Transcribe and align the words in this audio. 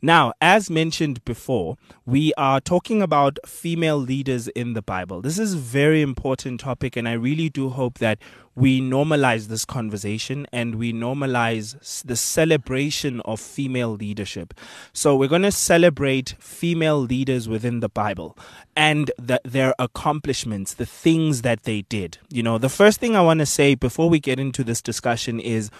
Now, 0.00 0.32
as 0.40 0.70
mentioned 0.70 1.24
before, 1.24 1.76
we 2.06 2.32
are 2.34 2.60
talking 2.60 3.02
about 3.02 3.38
female 3.44 3.96
leaders 3.98 4.46
in 4.48 4.74
the 4.74 4.82
Bible. 4.82 5.20
This 5.20 5.38
is 5.38 5.54
a 5.54 5.58
very 5.58 6.02
important 6.02 6.60
topic, 6.60 6.96
and 6.96 7.08
I 7.08 7.14
really 7.14 7.48
do 7.48 7.68
hope 7.70 7.98
that 7.98 8.18
we 8.58 8.80
normalize 8.80 9.46
this 9.46 9.64
conversation 9.64 10.44
and 10.52 10.74
we 10.74 10.92
normalize 10.92 12.02
the 12.02 12.16
celebration 12.16 13.20
of 13.20 13.38
female 13.38 13.92
leadership. 13.92 14.52
So, 14.92 15.14
we're 15.14 15.28
going 15.28 15.42
to 15.42 15.52
celebrate 15.52 16.34
female 16.40 16.98
leaders 16.98 17.48
within 17.48 17.78
the 17.78 17.88
Bible 17.88 18.36
and 18.74 19.10
the, 19.16 19.40
their 19.44 19.74
accomplishments, 19.78 20.74
the 20.74 20.86
things 20.86 21.42
that 21.42 21.62
they 21.62 21.82
did. 21.82 22.18
You 22.30 22.42
know, 22.42 22.58
the 22.58 22.68
first 22.68 22.98
thing 22.98 23.14
I 23.14 23.20
want 23.20 23.38
to 23.38 23.46
say 23.46 23.76
before 23.76 24.08
we 24.10 24.18
get 24.18 24.40
into 24.40 24.64
this 24.64 24.82
discussion 24.82 25.38
is 25.38 25.70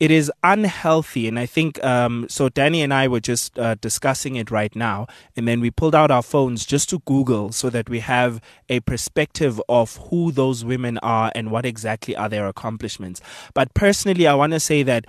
it 0.00 0.10
is 0.10 0.30
unhealthy. 0.44 1.26
And 1.26 1.38
I 1.38 1.46
think, 1.46 1.82
um, 1.84 2.26
so 2.28 2.48
Danny 2.48 2.82
and 2.82 2.94
I 2.94 3.08
were 3.08 3.20
just 3.20 3.58
uh, 3.58 3.74
discussing 3.76 4.36
it 4.36 4.50
right 4.50 4.74
now. 4.76 5.06
And 5.36 5.46
then 5.46 5.60
we 5.60 5.70
pulled 5.70 5.94
out 5.94 6.10
our 6.10 6.22
phones 6.22 6.64
just 6.64 6.88
to 6.90 7.00
Google 7.00 7.52
so 7.52 7.68
that 7.70 7.88
we 7.88 8.00
have 8.00 8.40
a 8.68 8.80
perspective 8.80 9.60
of 9.68 9.96
who 10.08 10.30
those 10.30 10.64
women 10.64 10.98
are 10.98 11.32
and 11.34 11.50
what 11.50 11.66
exactly 11.66 12.14
are 12.16 12.27
their 12.28 12.46
accomplishments. 12.46 13.20
But 13.54 13.72
personally, 13.74 14.26
I 14.26 14.34
want 14.34 14.52
to 14.52 14.60
say 14.60 14.82
that 14.84 15.06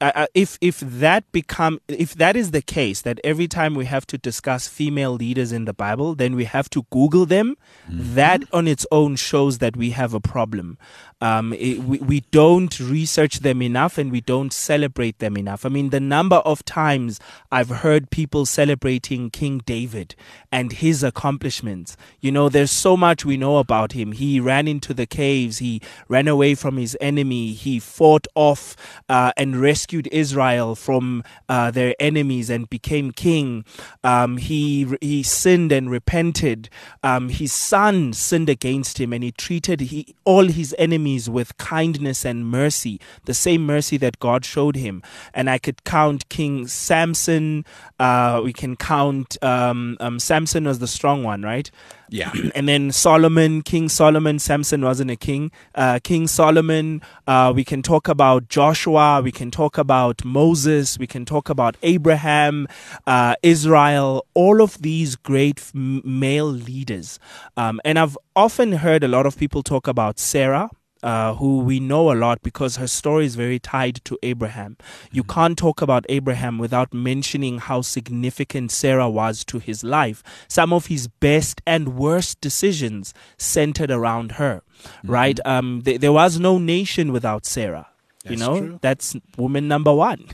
uh, 0.00 0.26
if 0.34 0.56
if 0.60 0.80
that 0.80 1.30
become 1.30 1.80
if 1.88 2.14
that 2.14 2.34
is 2.34 2.52
the 2.52 2.62
case 2.62 3.02
that 3.02 3.20
every 3.22 3.46
time 3.46 3.74
we 3.74 3.84
have 3.84 4.06
to 4.06 4.16
discuss 4.16 4.66
female 4.66 5.12
leaders 5.12 5.52
in 5.52 5.66
the 5.66 5.74
Bible, 5.74 6.14
then 6.14 6.34
we 6.34 6.44
have 6.44 6.70
to 6.70 6.86
Google 6.90 7.26
them. 7.26 7.56
Mm-hmm. 7.90 8.14
That 8.14 8.42
on 8.52 8.66
its 8.66 8.86
own 8.90 9.16
shows 9.16 9.58
that 9.58 9.76
we 9.76 9.90
have 9.90 10.14
a 10.14 10.20
problem. 10.20 10.78
Um, 11.22 11.52
it, 11.52 11.80
we, 11.80 11.98
we 11.98 12.20
don't 12.30 12.80
research 12.80 13.40
them 13.40 13.60
enough 13.60 13.98
and 13.98 14.10
we 14.10 14.22
don't 14.22 14.54
celebrate 14.54 15.18
them 15.18 15.36
enough. 15.36 15.66
I 15.66 15.68
mean, 15.68 15.90
the 15.90 16.00
number 16.00 16.36
of 16.36 16.64
times 16.64 17.20
I've 17.52 17.68
heard 17.68 18.10
people 18.10 18.46
celebrating 18.46 19.28
King 19.28 19.60
David 19.66 20.14
and 20.50 20.72
his 20.72 21.02
accomplishments. 21.02 21.98
You 22.20 22.32
know, 22.32 22.48
there's 22.48 22.70
so 22.70 22.96
much 22.96 23.26
we 23.26 23.36
know 23.36 23.58
about 23.58 23.92
him. 23.92 24.12
He 24.12 24.40
ran 24.40 24.66
into 24.66 24.94
the 24.94 25.04
caves, 25.04 25.58
he 25.58 25.82
ran 26.08 26.26
away 26.26 26.54
from 26.54 26.78
his 26.78 26.96
enemy, 27.02 27.52
he 27.52 27.78
fought 27.78 28.26
off 28.34 28.74
uh, 29.10 29.32
and 29.36 29.60
rescued 29.60 29.89
Israel 30.10 30.74
from 30.74 31.22
uh, 31.48 31.70
their 31.70 31.94
enemies 31.98 32.50
and 32.50 32.68
became 32.70 33.10
king. 33.10 33.64
Um, 34.04 34.36
he, 34.36 34.86
he 35.00 35.22
sinned 35.22 35.72
and 35.72 35.90
repented. 35.90 36.68
Um, 37.02 37.28
his 37.28 37.52
son 37.52 38.12
sinned 38.12 38.48
against 38.48 38.98
him 38.98 39.12
and 39.12 39.24
he 39.24 39.32
treated 39.32 39.80
he, 39.80 40.14
all 40.24 40.46
his 40.46 40.74
enemies 40.78 41.28
with 41.28 41.56
kindness 41.58 42.24
and 42.24 42.46
mercy, 42.46 43.00
the 43.24 43.34
same 43.34 43.66
mercy 43.66 43.96
that 43.96 44.18
God 44.18 44.44
showed 44.44 44.76
him. 44.76 45.02
And 45.34 45.50
I 45.50 45.58
could 45.58 45.84
count 45.84 46.28
King 46.28 46.66
Samson. 46.66 47.64
Uh, 47.98 48.40
we 48.44 48.52
can 48.52 48.76
count 48.76 49.36
um, 49.42 49.96
um, 50.00 50.18
Samson 50.18 50.64
was 50.64 50.78
the 50.78 50.86
strong 50.86 51.22
one, 51.22 51.42
right? 51.42 51.70
Yeah. 52.10 52.32
and 52.54 52.68
then 52.68 52.92
Solomon, 52.92 53.62
King 53.62 53.88
Solomon, 53.88 54.38
Samson 54.38 54.82
wasn't 54.82 55.10
a 55.10 55.16
king. 55.16 55.50
Uh, 55.74 56.00
king 56.02 56.26
Solomon, 56.26 57.00
uh, 57.26 57.52
we 57.54 57.64
can 57.64 57.82
talk 57.82 58.08
about 58.08 58.48
Joshua, 58.48 59.20
we 59.22 59.32
can 59.32 59.50
talk 59.50 59.78
about 59.78 60.24
Moses, 60.24 60.98
we 60.98 61.06
can 61.06 61.24
talk 61.24 61.48
about 61.48 61.76
Abraham, 61.82 62.66
uh, 63.06 63.36
Israel, 63.42 64.26
all 64.34 64.60
of 64.60 64.82
these 64.82 65.16
great 65.16 65.70
male 65.72 66.50
leaders. 66.50 67.18
Um, 67.56 67.80
and 67.84 67.98
I've 67.98 68.18
often 68.34 68.72
heard 68.72 69.04
a 69.04 69.08
lot 69.08 69.26
of 69.26 69.38
people 69.38 69.62
talk 69.62 69.86
about 69.86 70.18
Sarah 70.18 70.68
uh, 71.02 71.34
who 71.34 71.60
we 71.60 71.80
know 71.80 72.12
a 72.12 72.14
lot 72.14 72.42
because 72.42 72.76
her 72.76 72.86
story 72.86 73.26
is 73.26 73.34
very 73.34 73.58
tied 73.58 74.00
to 74.04 74.18
Abraham. 74.22 74.76
You 75.12 75.22
mm-hmm. 75.22 75.32
can't 75.32 75.58
talk 75.58 75.82
about 75.82 76.06
Abraham 76.08 76.58
without 76.58 76.92
mentioning 76.94 77.58
how 77.58 77.82
significant 77.82 78.70
Sarah 78.70 79.08
was 79.08 79.44
to 79.46 79.58
his 79.58 79.84
life. 79.84 80.22
Some 80.48 80.72
of 80.72 80.86
his 80.86 81.08
best 81.08 81.60
and 81.66 81.96
worst 81.96 82.40
decisions 82.40 83.14
centered 83.38 83.90
around 83.90 84.32
her, 84.32 84.62
mm-hmm. 84.82 85.10
right? 85.10 85.40
Um, 85.44 85.82
th- 85.84 86.00
there 86.00 86.12
was 86.12 86.38
no 86.38 86.58
nation 86.58 87.12
without 87.12 87.46
Sarah. 87.46 87.89
That's 88.24 88.32
you 88.32 88.46
know, 88.46 88.58
true. 88.58 88.78
that's 88.82 89.16
woman 89.38 89.66
number 89.66 89.94
one. 89.94 90.26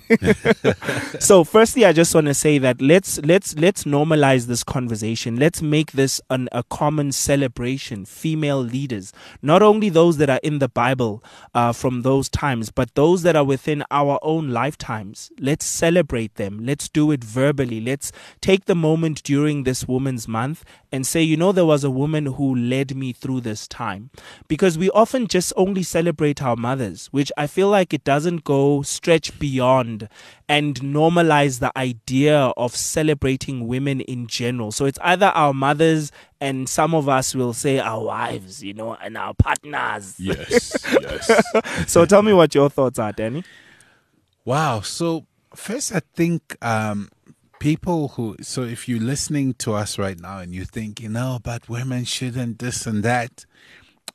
so, 1.20 1.44
firstly, 1.44 1.84
I 1.84 1.92
just 1.92 2.12
want 2.16 2.26
to 2.26 2.34
say 2.34 2.58
that 2.58 2.82
let's 2.82 3.18
let's 3.20 3.54
let's 3.56 3.84
normalize 3.84 4.46
this 4.46 4.64
conversation. 4.64 5.36
Let's 5.36 5.62
make 5.62 5.92
this 5.92 6.20
an, 6.28 6.48
a 6.50 6.64
common 6.64 7.12
celebration. 7.12 8.04
Female 8.04 8.60
leaders, 8.60 9.12
not 9.40 9.62
only 9.62 9.88
those 9.88 10.16
that 10.16 10.28
are 10.28 10.40
in 10.42 10.58
the 10.58 10.68
Bible 10.68 11.22
uh, 11.54 11.72
from 11.72 12.02
those 12.02 12.28
times, 12.28 12.72
but 12.72 12.92
those 12.96 13.22
that 13.22 13.36
are 13.36 13.44
within 13.44 13.84
our 13.92 14.18
own 14.20 14.50
lifetimes. 14.50 15.30
Let's 15.38 15.64
celebrate 15.64 16.34
them. 16.34 16.66
Let's 16.66 16.88
do 16.88 17.12
it 17.12 17.22
verbally. 17.22 17.80
Let's 17.80 18.10
take 18.40 18.64
the 18.64 18.74
moment 18.74 19.22
during 19.22 19.62
this 19.62 19.86
Women's 19.86 20.26
Month 20.26 20.64
and 20.90 21.06
say, 21.06 21.22
you 21.22 21.36
know, 21.36 21.52
there 21.52 21.64
was 21.64 21.84
a 21.84 21.90
woman 21.90 22.26
who 22.26 22.54
led 22.54 22.96
me 22.96 23.12
through 23.12 23.42
this 23.42 23.68
time, 23.68 24.10
because 24.48 24.78
we 24.78 24.90
often 24.90 25.28
just 25.28 25.52
only 25.56 25.82
celebrate 25.82 26.42
our 26.42 26.56
mothers, 26.56 27.06
which 27.08 27.30
I 27.36 27.46
feel 27.46 27.75
like 27.76 27.92
it 27.92 28.04
doesn't 28.04 28.44
go 28.44 28.82
stretch 28.82 29.38
beyond 29.38 30.08
and 30.48 30.80
normalize 30.80 31.60
the 31.60 31.76
idea 31.76 32.36
of 32.56 32.74
celebrating 32.74 33.66
women 33.66 34.00
in 34.02 34.26
general. 34.26 34.72
So 34.72 34.86
it's 34.86 34.98
either 35.02 35.26
our 35.26 35.52
mothers 35.52 36.10
and 36.40 36.68
some 36.68 36.94
of 36.94 37.08
us 37.08 37.34
will 37.34 37.52
say 37.52 37.78
our 37.78 38.02
wives, 38.02 38.62
you 38.62 38.74
know, 38.74 38.94
and 38.94 39.16
our 39.16 39.34
partners. 39.34 40.16
Yes, 40.18 40.76
yes. 41.00 41.30
so 41.86 42.06
tell 42.06 42.22
me 42.22 42.32
what 42.32 42.54
your 42.54 42.70
thoughts 42.70 42.98
are, 42.98 43.12
Danny. 43.12 43.44
Wow. 44.44 44.80
So 44.80 45.26
first, 45.54 45.94
I 45.94 46.00
think 46.14 46.56
um, 46.62 47.10
people 47.58 48.08
who 48.08 48.36
so 48.40 48.62
if 48.62 48.88
you're 48.88 49.00
listening 49.00 49.54
to 49.54 49.74
us 49.74 49.98
right 49.98 50.20
now 50.20 50.38
and 50.38 50.54
you 50.54 50.64
think 50.64 51.00
you 51.00 51.08
know 51.08 51.38
but 51.42 51.68
women 51.68 52.04
shouldn't 52.04 52.58
this 52.58 52.86
and 52.86 53.02
that 53.02 53.44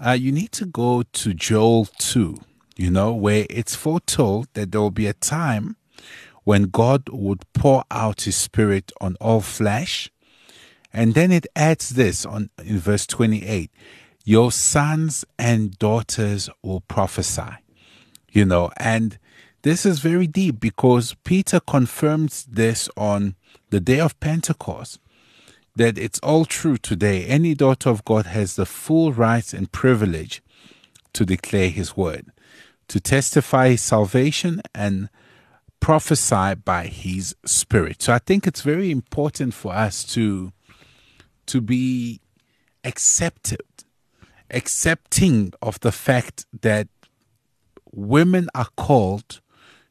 uh, 0.04 0.12
you 0.12 0.32
need 0.32 0.52
to 0.52 0.66
go 0.66 1.04
to 1.12 1.34
joel 1.34 1.86
2 1.98 2.38
you 2.76 2.90
know, 2.90 3.14
where 3.14 3.46
it's 3.50 3.76
foretold 3.76 4.48
that 4.54 4.72
there 4.72 4.82
will 4.82 4.92
be 4.92 5.08
a 5.08 5.14
time 5.14 5.76
when 6.44 6.64
God 6.64 7.10
would 7.10 7.44
pour 7.54 7.84
out 7.92 8.22
his 8.22 8.36
spirit 8.36 8.92
on 9.00 9.16
all 9.22 9.42
flesh. 9.42 10.10
And 10.94 11.14
then 11.14 11.32
it 11.32 11.48
adds 11.56 11.90
this 11.90 12.26
on 12.26 12.50
in 12.64 12.80
verse 12.80 13.06
28 13.06 13.72
your 14.24 14.52
sons 14.52 15.26
and 15.40 15.78
daughters 15.80 16.50
will 16.62 16.82
prophesy. 16.82 17.58
You 18.32 18.46
know, 18.46 18.72
and 18.78 19.18
this 19.64 19.86
is 19.86 20.00
very 20.00 20.28
deep 20.28 20.60
because 20.60 21.16
Peter 21.24 21.60
confirms 21.60 22.46
this 22.46 22.90
on 22.96 23.36
the 23.70 23.80
day 23.80 24.00
of 24.00 24.20
Pentecost 24.20 25.00
that 25.76 25.98
it's 25.98 26.20
all 26.20 26.46
true 26.46 26.78
today. 26.78 27.26
Any 27.26 27.56
daughter 27.56 27.90
of 27.90 28.06
God 28.06 28.26
has 28.28 28.56
the 28.56 28.66
full 28.66 29.12
rights 29.12 29.54
and 29.54 29.72
privilege 29.72 30.42
to 31.14 31.26
declare 31.26 31.70
his 31.70 31.96
word 31.98 32.32
to 32.92 33.00
testify 33.00 33.70
his 33.70 33.82
salvation 33.82 34.62
and 34.76 35.08
prophesy 35.80 36.56
by 36.56 36.88
his 36.88 37.34
spirit. 37.46 38.02
So 38.02 38.12
I 38.12 38.20
think 38.20 38.46
it's 38.46 38.64
very 38.64 38.92
important 38.92 39.54
for 39.54 39.72
us 39.72 40.04
to 40.16 40.52
to 41.46 41.62
be 41.62 42.20
accepted, 42.84 43.62
accepting 44.50 45.54
of 45.62 45.80
the 45.80 45.94
fact 45.94 46.46
that 46.62 46.90
women 47.94 48.50
are 48.54 48.68
called 48.76 49.40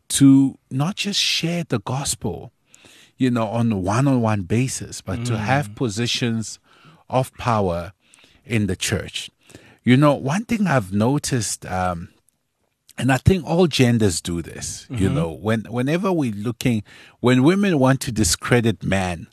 to 0.08 0.58
not 0.70 0.96
just 0.96 1.18
share 1.18 1.64
the 1.64 1.80
gospel, 1.80 2.52
you 3.16 3.30
know, 3.30 3.46
on 3.46 3.72
a 3.72 3.78
one-on-one 3.78 4.42
basis, 4.42 5.00
but 5.00 5.20
mm. 5.20 5.26
to 5.26 5.38
have 5.38 5.74
positions 5.74 6.58
of 7.08 7.32
power 7.38 7.94
in 8.44 8.66
the 8.66 8.76
church. 8.76 9.30
You 9.82 9.96
know, 9.96 10.14
one 10.14 10.44
thing 10.44 10.66
I've 10.66 10.92
noticed 10.92 11.64
um, 11.66 12.10
and 13.00 13.10
I 13.10 13.16
think 13.16 13.46
all 13.46 13.66
genders 13.66 14.20
do 14.20 14.42
this. 14.42 14.86
Mm-hmm. 14.90 15.02
You 15.02 15.08
know, 15.08 15.30
when 15.32 15.62
whenever 15.62 16.12
we're 16.12 16.34
looking, 16.34 16.82
when 17.20 17.42
women 17.42 17.78
want 17.78 18.00
to 18.02 18.12
discredit 18.12 18.82
man, 18.84 19.26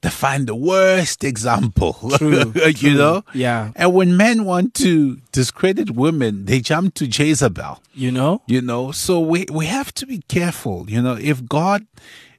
they 0.00 0.08
find 0.08 0.46
the 0.46 0.54
worst 0.54 1.22
example. 1.22 1.92
True, 2.16 2.52
you 2.54 2.72
true. 2.72 2.94
know, 2.94 3.22
yeah. 3.34 3.72
And 3.76 3.92
when 3.92 4.16
men 4.16 4.46
want 4.46 4.72
to 4.74 5.16
discredit 5.32 5.90
women, 5.90 6.46
they 6.46 6.60
jump 6.60 6.94
to 6.94 7.06
Jezebel. 7.06 7.82
You 7.92 8.10
know, 8.10 8.42
you 8.46 8.62
know. 8.62 8.90
So 8.90 9.20
we 9.20 9.44
we 9.52 9.66
have 9.66 9.92
to 9.94 10.06
be 10.06 10.22
careful. 10.28 10.88
You 10.88 11.02
know, 11.02 11.16
if 11.20 11.46
God 11.46 11.86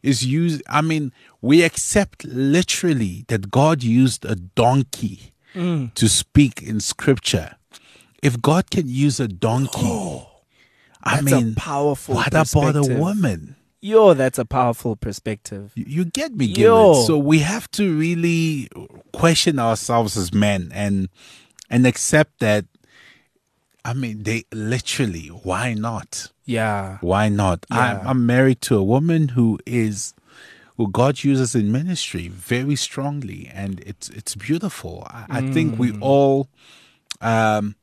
is 0.01 0.25
used, 0.25 0.63
I 0.67 0.81
mean, 0.81 1.13
we 1.41 1.61
accept 1.61 2.25
literally 2.25 3.25
that 3.27 3.51
God 3.51 3.83
used 3.83 4.25
a 4.25 4.35
donkey 4.35 5.33
mm. 5.53 5.93
to 5.93 6.09
speak 6.09 6.63
in 6.63 6.79
Scripture. 6.79 7.55
If 8.21 8.41
God 8.41 8.69
can 8.69 8.87
use 8.87 9.19
a 9.19 9.27
donkey. 9.27 9.81
Oh 9.83 10.31
I 11.03 11.21
mean, 11.21 11.55
powerful. 11.55 12.15
What 12.15 12.27
about 12.27 12.75
a 12.75 12.95
woman? 12.95 13.55
Yo, 13.81 14.13
that's 14.13 14.37
a 14.37 14.45
powerful 14.45 14.95
perspective. 14.95 15.71
You, 15.73 15.85
you 15.87 16.05
get 16.05 16.35
me, 16.35 16.45
Yo. 16.45 16.93
So 17.05 17.17
we 17.17 17.39
have 17.39 17.69
to 17.71 17.97
really 17.97 18.69
question 19.11 19.57
ourselves 19.57 20.15
as 20.15 20.33
men 20.33 20.71
and 20.73 21.09
and 21.69 21.87
accept 21.87 22.39
that. 22.39 22.65
I 23.83 23.93
mean, 23.93 24.21
they 24.23 24.45
literally. 24.53 25.27
Why 25.27 25.73
not? 25.73 26.27
Yeah. 26.45 26.99
Why 27.01 27.29
not? 27.29 27.65
Yeah. 27.71 28.01
I'm, 28.01 28.07
I'm 28.07 28.25
married 28.27 28.61
to 28.61 28.77
a 28.77 28.83
woman 28.83 29.29
who 29.29 29.57
is 29.65 30.13
who 30.77 30.87
God 30.87 31.23
uses 31.23 31.55
in 31.55 31.71
ministry 31.71 32.27
very 32.27 32.75
strongly, 32.75 33.49
and 33.51 33.79
it's 33.79 34.09
it's 34.09 34.35
beautiful. 34.35 35.07
I, 35.09 35.25
I 35.29 35.51
think 35.51 35.79
we 35.79 35.97
all 35.99 36.49
um, 37.19 37.75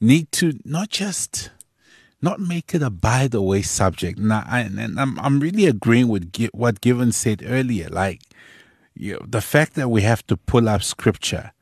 need 0.00 0.30
to 0.32 0.58
not 0.64 0.88
just 0.90 1.50
not 2.20 2.40
make 2.40 2.74
it 2.74 2.82
a 2.82 2.90
by 2.90 3.28
the 3.28 3.40
way 3.42 3.62
subject. 3.62 4.18
Now, 4.18 4.44
I, 4.46 4.60
and 4.60 4.98
I'm 4.98 5.18
I'm 5.20 5.40
really 5.40 5.66
agreeing 5.66 6.08
with 6.08 6.32
what 6.52 6.80
Given 6.80 7.12
said 7.12 7.42
earlier. 7.46 7.88
Like, 7.88 8.22
you 8.94 9.14
know, 9.14 9.24
the 9.26 9.40
fact 9.40 9.74
that 9.74 9.88
we 9.90 10.02
have 10.02 10.26
to 10.28 10.36
pull 10.36 10.68
up 10.68 10.82
scripture 10.82 11.52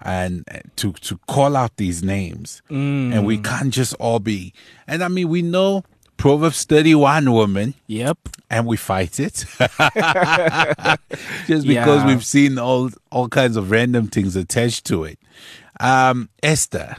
and 0.00 0.44
uh, 0.50 0.60
to 0.76 0.92
to 0.92 1.18
call 1.26 1.56
out 1.56 1.76
these 1.76 2.02
names, 2.02 2.62
and 2.70 3.26
we 3.26 3.36
can't 3.38 3.72
just 3.74 3.94
all 3.94 4.18
be. 4.20 4.52
And 4.86 5.02
I 5.04 5.08
mean, 5.08 5.28
we 5.28 5.42
know 5.42 5.82
Proverbs 6.16 6.64
31 6.64 7.30
woman 7.32 7.74
Yep. 7.86 8.18
and 8.50 8.66
we 8.66 8.76
fight 8.76 9.20
it 9.20 9.44
just 11.46 11.66
because 11.66 12.02
Yeah. 12.02 12.06
we've 12.06 12.24
seen 12.24 12.58
all 12.58 12.90
all 13.12 13.28
kinds 13.28 13.56
of 13.56 13.70
random 13.70 14.08
things 14.08 14.36
attached 14.36 14.84
to 14.86 15.04
it 15.04 15.18
um 15.80 16.28
esther 16.42 16.96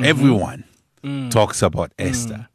Mm-hmm. 0.00 0.08
everyone 0.10 0.64
Mm. 1.02 1.30
talks 1.30 1.62
about 1.62 1.92
esther 1.98 2.48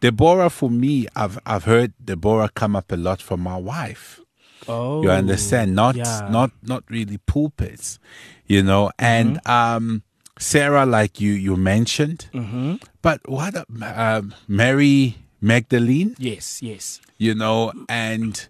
deborah 0.00 0.50
for 0.50 0.68
me 0.68 1.06
i've 1.14 1.38
i've 1.46 1.62
heard 1.64 1.92
deborah 2.04 2.50
come 2.52 2.74
up 2.74 2.90
a 2.90 2.96
lot 2.96 3.22
from 3.22 3.40
my 3.40 3.56
wife 3.56 4.20
Oh. 4.66 5.02
you 5.02 5.10
understand 5.10 5.74
not 5.76 5.94
yeah. 5.94 6.26
not 6.30 6.50
not 6.62 6.82
really 6.90 7.18
pulpits 7.18 7.98
you 8.46 8.62
know 8.64 8.90
and 8.98 9.38
Mm-hmm. 9.44 9.50
um 9.50 10.02
sarah 10.38 10.84
like 10.86 11.20
you 11.20 11.32
you 11.32 11.54
mentioned 11.56 12.26
Mm-hmm. 12.34 12.82
but 13.02 13.20
what 13.30 13.54
um, 13.82 14.34
mary 14.48 15.18
magdalene 15.40 16.16
Yes. 16.18 16.60
Yes. 16.62 17.00
you 17.18 17.34
know 17.34 17.70
and 17.88 18.48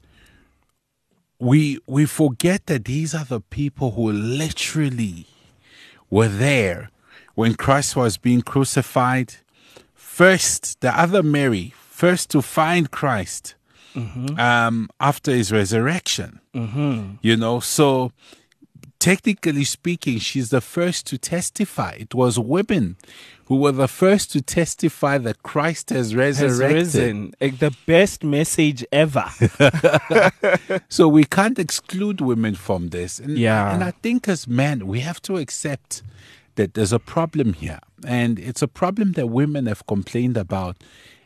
we 1.38 1.78
we 1.86 2.06
forget 2.06 2.64
that 2.66 2.84
these 2.86 3.14
are 3.14 3.24
the 3.26 3.40
people 3.40 3.90
who 3.92 4.10
literally 4.12 5.26
were 6.10 6.28
there 6.28 6.90
when 7.34 7.54
Christ 7.54 7.96
was 7.96 8.16
being 8.16 8.42
crucified 8.42 9.34
first 9.94 10.80
the 10.80 10.98
other 10.98 11.22
Mary 11.22 11.74
first 11.76 12.30
to 12.30 12.42
find 12.42 12.90
Christ 12.90 13.54
mm-hmm. 13.94 14.38
um, 14.38 14.88
after 15.00 15.30
his 15.32 15.52
resurrection 15.52 16.40
mm-hmm. 16.54 17.16
you 17.22 17.36
know 17.36 17.60
so 17.60 18.12
technically 18.98 19.64
speaking 19.64 20.18
she's 20.18 20.50
the 20.50 20.60
first 20.60 21.06
to 21.06 21.18
testify 21.18 21.96
it 21.98 22.14
was 22.14 22.38
women 22.38 22.96
who 23.46 23.56
were 23.56 23.72
the 23.72 23.88
first 23.88 24.32
to 24.32 24.40
testify 24.40 25.18
that 25.18 25.42
Christ 25.42 25.90
has 25.90 26.14
Has 26.48 26.58
risen. 26.58 27.34
Like 27.40 27.58
the 27.58 27.76
best 27.86 28.24
message 28.24 28.84
ever. 28.92 29.26
So 30.88 31.08
we 31.08 31.24
can't 31.24 31.58
exclude 31.58 32.20
women 32.20 32.54
from 32.54 32.88
this. 32.88 33.18
And, 33.18 33.36
Yeah. 33.36 33.74
And 33.74 33.82
I 33.84 33.90
think 33.90 34.28
as 34.28 34.46
men, 34.46 34.86
we 34.86 35.00
have 35.00 35.20
to 35.22 35.36
accept 35.36 36.02
that 36.56 36.74
there's 36.74 36.92
a 36.92 36.98
problem 36.98 37.52
here. 37.54 37.80
And 38.06 38.38
it's 38.38 38.62
a 38.62 38.68
problem 38.68 39.12
that 39.12 39.28
women 39.28 39.66
have 39.66 39.86
complained 39.86 40.36
about 40.36 40.76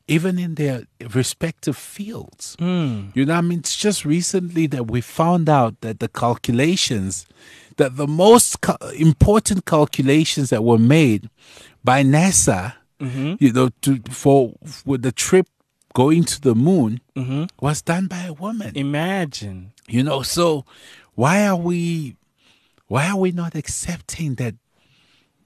even 0.08 0.38
in 0.38 0.54
their 0.54 0.84
respective 1.14 1.76
fields. 1.76 2.56
Hmm. 2.58 3.08
You 3.14 3.26
know, 3.26 3.34
I 3.34 3.40
mean, 3.42 3.58
it's 3.58 3.76
just 3.76 4.04
recently 4.04 4.66
that 4.68 4.90
we 4.90 5.02
found 5.02 5.48
out 5.48 5.80
that 5.82 6.00
the 6.00 6.08
calculations, 6.08 7.26
that 7.76 7.96
the 7.96 8.06
most 8.06 8.62
cal- 8.62 8.78
important 8.96 9.66
calculations 9.66 10.48
that 10.50 10.64
were 10.64 10.78
made 10.78 11.28
by 11.84 12.02
NASA, 12.02 12.74
mm-hmm. 12.98 13.34
you 13.38 13.52
know, 13.52 13.68
to 13.82 14.00
for 14.10 14.54
with 14.86 15.02
the 15.02 15.12
trip 15.12 15.46
going 15.94 16.24
to 16.24 16.40
the 16.40 16.54
moon 16.54 17.00
mm-hmm. 17.14 17.44
was 17.60 17.82
done 17.82 18.06
by 18.06 18.22
a 18.24 18.32
woman. 18.32 18.72
Imagine. 18.74 19.72
You 19.86 20.02
know, 20.02 20.22
so 20.22 20.64
why 21.14 21.46
are 21.46 21.56
we 21.56 22.16
why 22.86 23.08
are 23.10 23.18
we 23.18 23.32
not 23.32 23.54
accepting 23.54 24.36
that 24.36 24.54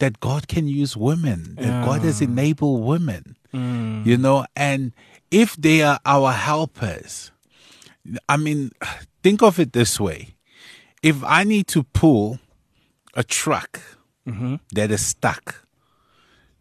that 0.02 0.18
God 0.18 0.48
can 0.48 0.66
use 0.66 0.96
women, 0.96 1.54
that 1.60 1.86
God 1.86 2.00
has 2.00 2.20
enabled 2.20 2.82
women? 2.82 3.36
Mm. 3.54 4.04
You 4.04 4.16
know, 4.16 4.44
and 4.56 4.90
if 5.30 5.54
they 5.54 5.82
are 5.82 6.00
our 6.04 6.32
helpers, 6.32 7.30
I 8.28 8.36
mean, 8.36 8.72
think 9.22 9.42
of 9.42 9.60
it 9.60 9.72
this 9.72 10.00
way. 10.00 10.34
If 11.04 11.22
I 11.22 11.44
need 11.44 11.68
to 11.68 11.84
pull 11.84 12.40
a 13.14 13.22
truck 13.22 13.80
mm-hmm. 14.26 14.56
that 14.74 14.90
is 14.90 15.06
stuck, 15.06 15.68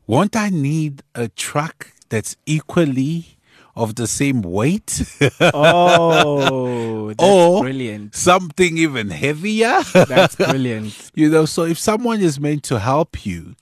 won't 0.06 0.36
I 0.36 0.50
need 0.50 1.02
a 1.16 1.28
truck 1.28 1.94
that's 2.10 2.38
equally 2.46 3.38
of 3.76 3.96
the 3.96 4.08
same 4.08 4.42
weight? 4.42 5.02
Oh, 5.54 7.08
that's 7.10 7.24
or 7.24 7.62
brilliant. 7.62 8.16
something 8.16 8.78
even 8.78 9.10
heavier? 9.10 9.82
That's 9.94 10.36
brilliant. 10.52 11.12
you 11.16 11.30
know, 11.30 11.46
so 11.46 11.64
if 11.64 11.78
someone 11.80 12.22
is 12.22 12.40
meant 12.40 12.64
to 12.66 12.80
help 12.80 13.26
you, 13.26 13.56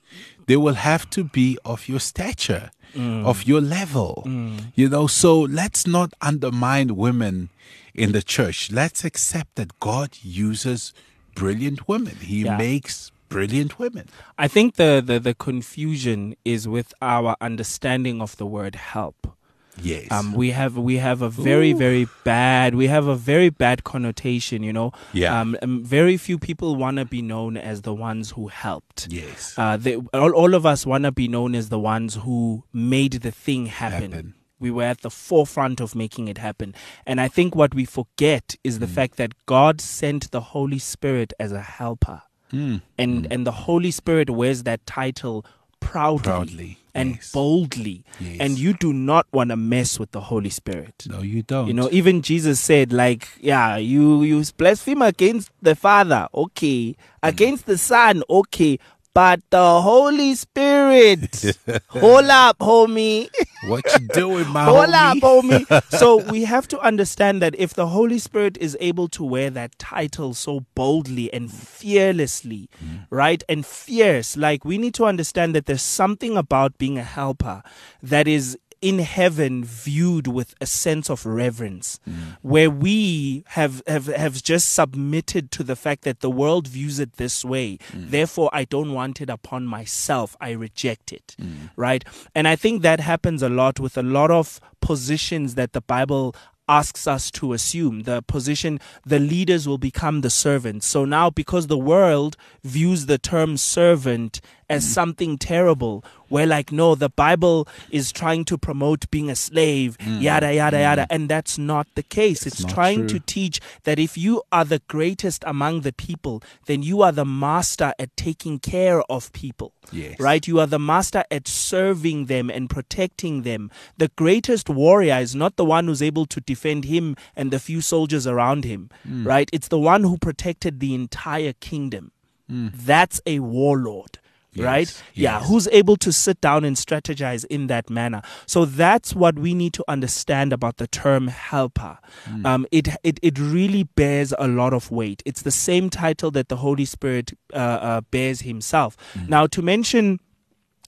they 0.46 0.56
will 0.56 0.74
have 0.74 1.08
to 1.10 1.24
be 1.24 1.58
of 1.64 1.88
your 1.88 2.00
stature, 2.00 2.70
mm. 2.94 3.24
of 3.24 3.44
your 3.44 3.60
level. 3.60 4.24
Mm. 4.26 4.72
You 4.74 4.88
know, 4.88 5.06
so 5.06 5.40
let's 5.40 5.86
not 5.86 6.12
undermine 6.20 6.96
women 6.96 7.50
in 7.94 8.12
the 8.12 8.22
church. 8.22 8.70
Let's 8.72 9.04
accept 9.04 9.56
that 9.56 9.78
God 9.80 10.18
uses 10.22 10.92
brilliant 11.34 11.88
women. 11.88 12.16
He 12.16 12.42
Yeah. 12.42 12.56
makes 12.56 13.12
brilliant 13.28 13.78
women. 13.78 14.08
I 14.38 14.48
think 14.48 14.74
the, 14.74 15.02
the, 15.04 15.20
the 15.20 15.34
confusion 15.34 16.34
is 16.44 16.66
with 16.66 16.92
our 17.00 17.36
understanding 17.40 18.20
of 18.20 18.36
the 18.36 18.46
word 18.46 18.74
help. 18.74 19.36
Yes. 19.82 20.10
Um, 20.10 20.32
we 20.34 20.50
have 20.50 20.76
we 20.76 20.96
have 20.98 21.22
a 21.22 21.28
very 21.30 21.72
very 21.72 22.06
bad 22.24 22.74
we 22.74 22.86
have 22.88 23.06
a 23.06 23.16
very 23.16 23.50
bad 23.50 23.84
connotation. 23.84 24.62
You 24.62 24.72
know. 24.72 24.92
Yeah. 25.12 25.38
Um, 25.40 25.56
very 25.84 26.16
few 26.16 26.38
people 26.38 26.76
want 26.76 26.96
to 26.98 27.04
be 27.04 27.22
known 27.22 27.56
as 27.56 27.82
the 27.82 27.94
ones 27.94 28.30
who 28.32 28.48
helped. 28.48 29.08
yes. 29.10 29.54
Uh, 29.56 29.76
they, 29.76 29.96
all, 30.14 30.32
all 30.32 30.54
of 30.54 30.64
us 30.66 30.84
want 30.86 31.04
to 31.04 31.12
be 31.12 31.28
known 31.28 31.54
as 31.54 31.68
the 31.68 31.78
ones 31.78 32.14
who 32.16 32.64
made 32.72 33.12
the 33.22 33.30
thing 33.30 33.66
happen. 33.66 34.12
Happen. 34.12 34.34
We 34.58 34.70
were 34.70 34.82
at 34.84 35.00
the 35.00 35.10
forefront 35.10 35.80
of 35.80 35.94
making 35.94 36.28
it 36.28 36.36
happen. 36.38 36.74
And 37.06 37.18
I 37.20 37.28
think 37.28 37.54
what 37.54 37.74
we 37.74 37.86
forget 37.86 38.56
is 38.62 38.76
Mm. 38.76 38.80
the 38.80 38.86
fact 38.88 39.16
that 39.16 39.32
God 39.46 39.80
sent 39.80 40.30
the 40.32 40.40
Holy 40.40 40.78
Spirit 40.78 41.32
as 41.40 41.50
a 41.52 41.62
helper. 41.62 42.20
Mm. 42.52 42.82
And, 42.98 43.26
and 43.32 43.46
the 43.46 43.52
Holy 43.52 43.90
Spirit 43.90 44.28
wears 44.28 44.64
that 44.64 44.84
title 44.84 45.46
proudly, 45.80 46.22
Proudly, 46.24 46.78
and 46.94 47.16
yes. 47.16 47.32
boldly. 47.32 48.04
Yes. 48.20 48.36
And 48.40 48.58
you 48.58 48.72
do 48.72 48.92
not 48.92 49.26
want 49.32 49.50
to 49.50 49.56
mess 49.56 49.98
with 49.98 50.10
the 50.12 50.20
Holy 50.20 50.50
Spirit. 50.50 51.06
No, 51.08 51.22
you 51.22 51.42
don't. 51.42 51.66
You 51.68 51.74
know, 51.74 51.88
even 51.92 52.22
Jesus 52.22 52.60
said, 52.60 52.92
like, 52.92 53.28
yeah, 53.40 53.76
you 53.76 54.22
you 54.22 54.44
blaspheme 54.56 55.02
against 55.02 55.50
the 55.62 55.74
Father, 55.74 56.28
okay, 56.34 56.92
mm. 56.92 56.96
against 57.22 57.66
the 57.66 57.78
Son, 57.78 58.22
okay, 58.28 58.78
but 59.14 59.40
the 59.50 59.80
Holy 59.80 60.34
Spirit, 60.34 61.56
hold 61.88 62.24
up, 62.26 62.58
homie. 62.58 63.28
what 63.66 63.84
you 63.98 64.06
doing, 64.08 64.48
my 64.48 64.64
Hold 64.64 64.90
up, 64.90 65.16
homie? 65.18 65.66
homie. 65.66 65.98
so 65.98 66.18
we 66.30 66.44
have 66.44 66.68
to 66.68 66.78
understand 66.80 67.42
that 67.42 67.54
if 67.58 67.74
the 67.74 67.88
Holy 67.88 68.18
Spirit 68.18 68.56
is 68.58 68.76
able 68.80 69.08
to 69.08 69.24
wear 69.24 69.50
that 69.50 69.78
title 69.78 70.34
so 70.34 70.64
boldly 70.74 71.32
and 71.32 71.50
fearlessly, 71.52 72.68
mm-hmm. 72.82 72.96
right, 73.10 73.42
and 73.48 73.66
fierce, 73.66 74.36
like 74.36 74.64
we 74.64 74.78
need 74.78 74.94
to 74.94 75.04
understand 75.04 75.54
that 75.54 75.66
there's 75.66 75.82
something 75.82 76.36
about 76.36 76.78
being 76.78 76.96
a 76.96 77.04
helper 77.04 77.62
that 78.02 78.28
is 78.28 78.56
in 78.80 78.98
heaven 79.00 79.62
viewed 79.64 80.26
with 80.26 80.54
a 80.60 80.66
sense 80.66 81.10
of 81.10 81.26
reverence 81.26 82.00
where 82.42 82.70
we 82.70 83.44
have, 83.48 83.82
have 83.86 84.06
have 84.06 84.42
just 84.42 84.72
submitted 84.72 85.50
to 85.50 85.62
the 85.62 85.76
fact 85.76 86.02
that 86.04 86.20
the 86.20 86.30
world 86.30 86.66
views 86.66 86.98
it 86.98 87.14
this 87.14 87.44
way. 87.44 87.78
Therefore 87.94 88.48
i 88.52 88.64
don't 88.64 88.92
want 88.92 89.20
it 89.20 89.28
upon 89.30 89.66
myself. 89.66 90.36
I 90.40 90.50
reject 90.52 91.12
it 91.12 91.36
right? 91.76 92.04
And 92.34 92.48
i 92.48 92.56
think 92.56 92.82
that 92.82 93.00
happens 93.00 93.42
a 93.42 93.48
lot 93.48 93.78
with 93.80 93.96
a 93.98 94.02
lot 94.02 94.30
of 94.30 94.60
positions 94.80 95.54
that 95.56 95.72
the 95.72 95.80
bible 95.82 96.34
asks 96.70 97.08
us 97.08 97.32
to 97.32 97.52
assume. 97.52 98.02
The 98.04 98.22
position 98.22 98.78
the 99.04 99.18
leaders 99.18 99.66
will 99.66 99.76
become 99.78 100.20
the 100.20 100.30
servants. 100.30 100.86
So 100.86 101.04
now 101.04 101.28
because 101.28 101.66
the 101.66 101.76
world 101.76 102.36
views 102.62 103.06
the 103.06 103.18
term 103.18 103.56
servant 103.56 104.40
as 104.70 104.86
something 104.90 105.36
terrible 105.36 106.04
we're 106.30 106.46
like 106.46 106.70
no 106.72 106.94
the 106.94 107.08
bible 107.08 107.66
is 107.90 108.12
trying 108.12 108.44
to 108.44 108.56
promote 108.56 109.10
being 109.10 109.28
a 109.28 109.36
slave 109.36 109.96
hmm. 110.00 110.20
yada 110.20 110.54
yada 110.54 110.76
hmm. 110.76 110.82
yada 110.82 111.06
and 111.10 111.28
that's 111.28 111.58
not 111.58 111.86
the 111.94 112.02
case. 112.02 112.46
It's, 112.46 112.62
not 112.62 112.72
trying 112.72 113.00
true. 113.08 113.18
to 113.18 113.20
teach 113.20 113.60
that 113.84 113.98
if 113.98 114.16
you 114.16 114.42
are 114.52 114.64
the 114.64 114.80
greatest 114.88 115.42
among 115.46 115.80
the 115.80 115.92
people 115.92 116.42
then 116.66 116.82
you 116.82 117.02
are 117.02 117.12
the 117.12 117.24
master 117.24 117.92
at 117.98 118.16
taking 118.16 118.58
care 118.58 119.02
of 119.10 119.32
people 119.32 119.72
Yes. 119.92 120.20
right? 120.20 120.46
You 120.46 120.60
are 120.60 120.66
the 120.66 120.78
master 120.78 121.24
at 121.30 121.48
serving 121.48 122.26
them 122.26 122.48
and 122.48 122.70
protecting 122.70 123.42
them. 123.42 123.70
The 123.98 124.08
greatest 124.14 124.68
warrior 124.68 125.16
is 125.16 125.34
not 125.34 125.56
the 125.56 125.64
one 125.64 125.86
who's 125.86 126.02
able 126.02 126.26
to 126.26 126.40
defend 126.40 126.84
him 126.84 127.16
and 127.34 127.50
the 127.50 127.58
few 127.58 127.80
soldiers 127.80 128.26
around 128.26 128.64
him 128.64 128.90
Hmm. 129.02 129.26
right? 129.26 129.48
It's 129.52 129.68
the 129.68 129.78
one 129.78 130.04
who 130.04 130.16
protected 130.18 130.80
the 130.80 130.94
entire 130.94 131.54
kingdom. 131.54 132.12
Hmm. 132.48 132.68
That's 132.72 133.20
a 133.26 133.40
warlord 133.40 134.18
Yes, 134.52 134.64
right? 134.64 135.02
Yeah, 135.14 135.40
who's 135.40 135.68
able 135.68 135.96
to 135.98 136.12
sit 136.12 136.40
down 136.40 136.64
and 136.64 136.76
strategize 136.76 137.44
in 137.46 137.68
that 137.68 137.88
manner. 137.88 138.22
So 138.46 138.64
that's 138.64 139.14
what 139.14 139.38
we 139.38 139.54
need 139.54 139.72
to 139.74 139.84
understand 139.86 140.52
about 140.52 140.78
the 140.78 140.86
term 140.86 141.28
helper. 141.28 141.98
Hmm. 142.24 142.46
Um, 142.46 142.66
it, 142.72 142.88
it 143.04 143.20
it 143.22 143.38
really 143.38 143.84
bears 143.84 144.34
a 144.38 144.48
lot 144.48 144.72
of 144.72 144.90
weight. 144.90 145.22
It's 145.24 145.42
the 145.42 145.50
same 145.50 145.88
title 145.88 146.30
that 146.32 146.48
the 146.48 146.56
Holy 146.56 146.84
Spirit 146.84 147.32
uh, 147.52 147.56
uh, 147.56 148.00
bears 148.10 148.40
Himself. 148.40 148.96
Hmm. 149.14 149.26
Now, 149.28 149.46
to 149.46 149.62
mention 149.62 150.18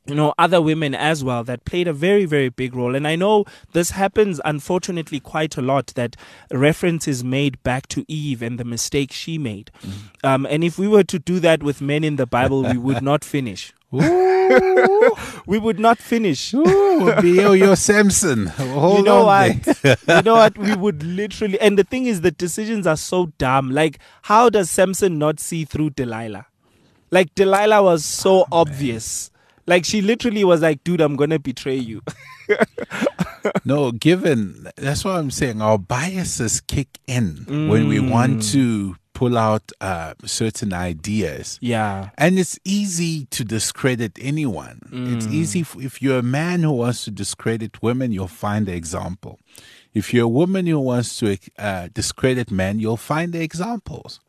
you 0.06 0.14
know 0.14 0.34
other 0.38 0.60
women 0.60 0.94
as 0.94 1.22
well 1.22 1.44
that 1.44 1.64
played 1.64 1.86
a 1.86 1.92
very 1.92 2.24
very 2.24 2.48
big 2.48 2.74
role 2.74 2.94
and 2.94 3.06
i 3.06 3.14
know 3.14 3.44
this 3.72 3.90
happens 3.90 4.40
unfortunately 4.44 5.20
quite 5.20 5.56
a 5.56 5.62
lot 5.62 5.88
that 5.94 6.16
reference 6.50 7.06
is 7.06 7.22
made 7.22 7.62
back 7.62 7.86
to 7.86 8.04
eve 8.08 8.42
and 8.42 8.58
the 8.58 8.64
mistake 8.64 9.12
she 9.12 9.38
made 9.38 9.70
um, 10.24 10.46
and 10.46 10.64
if 10.64 10.78
we 10.78 10.88
were 10.88 11.04
to 11.04 11.18
do 11.18 11.38
that 11.38 11.62
with 11.62 11.80
men 11.80 12.02
in 12.02 12.16
the 12.16 12.26
bible 12.26 12.62
we 12.62 12.76
would 12.76 13.02
not 13.02 13.24
finish 13.24 13.72
we 15.46 15.58
would 15.58 15.78
not 15.78 15.98
finish 15.98 16.52
ooh, 16.54 17.14
Bio, 17.20 17.52
you're 17.52 17.76
Samson. 17.76 18.46
Hold 18.46 18.98
you 18.98 19.04
know 19.04 19.26
on 19.26 19.60
what? 19.60 19.84
you 19.84 20.22
know 20.22 20.34
what? 20.34 20.56
We 20.58 20.74
would 20.74 21.02
literally, 21.02 21.60
and 21.60 21.78
the 21.78 21.84
thing 21.84 22.06
is, 22.06 22.20
the 22.20 22.30
decisions 22.30 22.86
are 22.86 22.96
so 22.96 23.26
dumb. 23.38 23.70
Like, 23.70 23.98
how 24.22 24.50
does 24.50 24.70
Samson 24.70 25.18
not 25.18 25.40
see 25.40 25.64
through 25.64 25.90
Delilah? 25.90 26.46
Like, 27.10 27.34
Delilah 27.34 27.82
was 27.82 28.04
so 28.04 28.46
obvious. 28.50 29.30
Like, 29.66 29.84
she 29.84 30.02
literally 30.02 30.44
was 30.44 30.60
like, 30.62 30.82
dude, 30.84 31.00
I'm 31.00 31.16
going 31.16 31.30
to 31.30 31.38
betray 31.38 31.76
you. 31.76 32.02
No, 33.64 33.90
given 33.90 34.68
that's 34.76 35.04
what 35.04 35.16
I'm 35.16 35.30
saying. 35.30 35.60
Our 35.60 35.76
biases 35.78 36.60
kick 36.60 36.88
in 37.08 37.68
when 37.68 37.88
we 37.88 37.98
want 37.98 38.42
to 38.52 38.94
pull 39.14 39.36
out 39.36 39.72
uh, 39.80 40.14
certain 40.24 40.72
ideas. 40.72 41.58
yeah. 41.60 42.10
And 42.18 42.38
it's 42.38 42.58
easy 42.64 43.26
to 43.26 43.44
discredit 43.44 44.12
anyone. 44.20 44.80
It's 44.92 45.26
easy 45.26 45.60
f- 45.62 45.76
if 45.78 46.00
you're 46.00 46.18
a 46.18 46.22
man 46.22 46.62
who 46.62 46.72
wants 46.72 47.04
to 47.04 47.10
discredit 47.10 47.82
women, 47.82 48.12
you'll 48.12 48.28
find 48.28 48.66
the 48.66 48.74
example. 48.74 49.38
If 49.92 50.14
you're 50.14 50.24
a 50.24 50.28
woman 50.28 50.66
who 50.66 50.78
wants 50.78 51.18
to 51.18 51.36
uh, 51.58 51.88
discredit 51.92 52.50
men, 52.50 52.78
you'll 52.78 52.96
find 52.96 53.32
the 53.32 53.42
examples. 53.42 54.20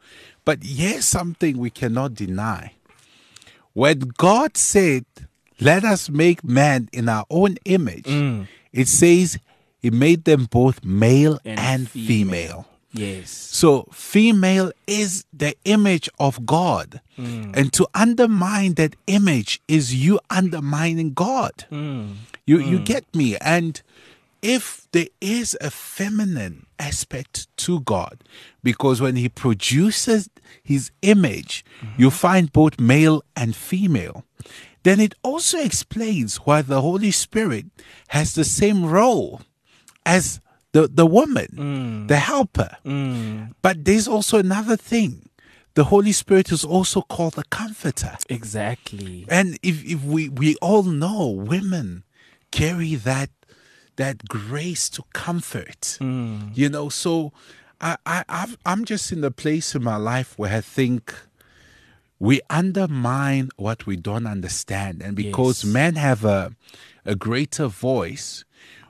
But 0.43 0.59
here's 0.63 1.05
something 1.05 1.57
we 1.57 1.69
cannot 1.69 2.15
deny. 2.15 2.73
When 3.73 3.99
God 4.17 4.57
said, 4.57 5.05
Let 5.59 5.83
us 5.83 6.09
make 6.09 6.43
man 6.43 6.89
in 6.93 7.09
our 7.09 7.25
own 7.29 7.57
image, 7.65 8.05
mm. 8.05 8.47
it 8.71 8.87
says 8.87 9.39
He 9.81 9.89
made 9.89 10.25
them 10.25 10.45
both 10.45 10.83
male 10.83 11.39
and, 11.43 11.59
And 11.59 11.89
female. 11.89 12.67
Yes. 12.93 13.31
So, 13.31 13.87
female 13.91 14.71
is 14.85 15.25
the 15.33 15.55
image 15.65 16.09
of 16.19 16.45
God. 16.45 17.01
Mm. 17.17 17.57
And 17.57 17.73
to 17.73 17.87
undermine 17.95 18.75
that 18.75 18.95
image 19.07 19.61
is 19.67 19.95
you 19.95 20.19
undermining 20.29 21.13
God. 21.13 21.65
Mm. 21.71 22.13
You, 22.45 22.59
you 22.59 22.79
get 22.79 23.03
me? 23.15 23.35
And 23.37 23.81
if 24.43 24.87
there 24.91 25.07
is 25.21 25.57
a 25.59 25.71
feminine 25.71 26.67
aspect 26.89 27.47
to 27.65 27.79
God, 27.81 28.15
because 28.61 29.01
when 29.01 29.15
He 29.15 29.29
produces 29.29 30.29
His 30.63 30.91
image, 31.01 31.63
you 31.97 32.07
mm-hmm. 32.07 32.17
find 32.25 32.51
both 32.51 32.79
male 32.79 33.23
and 33.35 33.55
female, 33.55 34.17
then 34.83 34.99
it 34.99 35.13
also 35.23 35.57
explains 35.59 36.37
why 36.45 36.61
the 36.61 36.81
Holy 36.81 37.11
Spirit 37.11 37.65
has 38.09 38.35
the 38.35 38.43
same 38.43 38.85
role 38.85 39.41
as 40.05 40.41
the, 40.73 40.87
the 40.87 41.05
woman, 41.05 41.47
mm. 41.53 42.07
the 42.07 42.17
helper. 42.17 42.77
Mm. 42.83 43.53
But 43.61 43.85
there's 43.85 44.07
also 44.07 44.37
another 44.39 44.75
thing. 44.75 45.29
The 45.75 45.85
Holy 45.85 46.11
Spirit 46.11 46.51
is 46.51 46.65
also 46.65 47.01
called 47.01 47.33
the 47.33 47.45
comforter. 47.45 48.17
Exactly. 48.29 49.25
And 49.29 49.57
if, 49.63 49.83
if 49.85 50.03
we, 50.03 50.29
we 50.29 50.55
all 50.61 50.83
know 50.83 51.29
women 51.29 52.03
carry 52.51 52.95
that 52.95 53.29
that 53.97 54.27
grace 54.27 54.89
to 54.89 55.03
comfort. 55.13 55.97
You 55.99 56.69
know, 56.69 56.89
so 56.89 57.31
I, 57.81 57.97
I 58.05 58.23
I've, 58.29 58.57
I'm 58.65 58.85
just 58.85 59.11
in 59.11 59.23
a 59.23 59.31
place 59.31 59.75
in 59.75 59.83
my 59.83 59.97
life 59.97 60.33
where 60.37 60.53
I 60.57 60.61
think 60.61 61.13
we 62.19 62.39
undermine 62.49 63.49
what 63.57 63.85
we 63.85 63.95
don't 63.97 64.25
understand, 64.27 65.01
and 65.01 65.15
because 65.15 65.63
Yes. 65.63 65.73
men 65.73 65.95
have 65.95 66.23
a 66.25 66.51
a 67.05 67.15
greater 67.15 67.67
voice, 67.67 68.45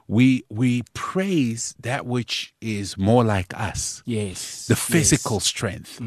we 0.07 0.43
we 0.50 0.83
praise 0.93 1.74
that 1.79 2.05
which 2.05 2.53
is 2.62 2.98
more 2.98 3.24
like 3.24 3.51
us, 3.55 4.03
Yes. 4.05 4.67
the 4.67 4.74
yes. 4.75 4.86
physical 4.86 5.39
strength. 5.39 6.00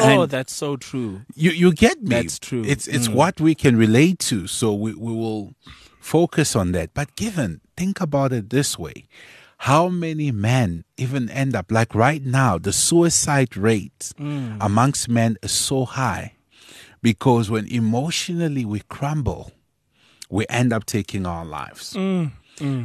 Oh, 0.00 0.22
And- 0.22 0.30
that's 0.30 0.52
so 0.52 0.76
true. 0.76 1.22
You 1.34 1.50
you 1.52 1.72
get 1.72 2.02
me? 2.02 2.10
That's 2.10 2.38
true. 2.38 2.62
It's 2.64 2.86
it's 2.86 3.08
Mm. 3.08 3.14
what 3.14 3.40
we 3.40 3.54
can 3.54 3.76
relate 3.76 4.18
to, 4.30 4.46
so 4.46 4.74
we, 4.74 4.92
we 4.94 5.12
will 5.12 5.54
focus 6.00 6.56
on 6.56 6.72
that. 6.72 6.94
But 6.94 7.14
given, 7.16 7.60
think 7.76 8.00
about 8.00 8.32
it 8.32 8.50
this 8.50 8.78
way: 8.78 9.04
how 9.58 9.88
many 9.88 10.30
men 10.32 10.84
even 10.96 11.28
end 11.30 11.54
up 11.56 11.70
like 11.70 11.94
right 11.94 12.24
now? 12.24 12.58
The 12.58 12.72
suicide 12.72 13.56
rate 13.56 14.12
Mm. 14.18 14.56
amongst 14.60 15.08
men 15.08 15.36
is 15.42 15.52
so 15.52 15.84
high 15.84 16.34
because 17.02 17.50
when 17.50 17.66
emotionally 17.66 18.64
we 18.64 18.80
crumble, 18.88 19.52
we 20.30 20.44
end 20.48 20.72
up 20.72 20.84
taking 20.86 21.26
our 21.26 21.44
lives. 21.44 21.94
Mm. 21.94 22.32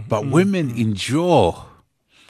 but 0.08 0.28
women 0.28 0.70
endure 0.78 1.66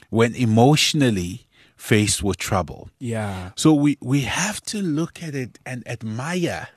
when 0.08 0.34
emotionally 0.34 1.46
faced 1.76 2.22
with 2.22 2.38
trouble. 2.38 2.88
Yeah. 2.98 3.50
So 3.56 3.74
we, 3.74 3.98
we 4.00 4.22
have 4.22 4.62
to 4.72 4.80
look 4.80 5.22
at 5.22 5.34
it 5.34 5.58
and 5.66 5.86
admire 5.86 6.68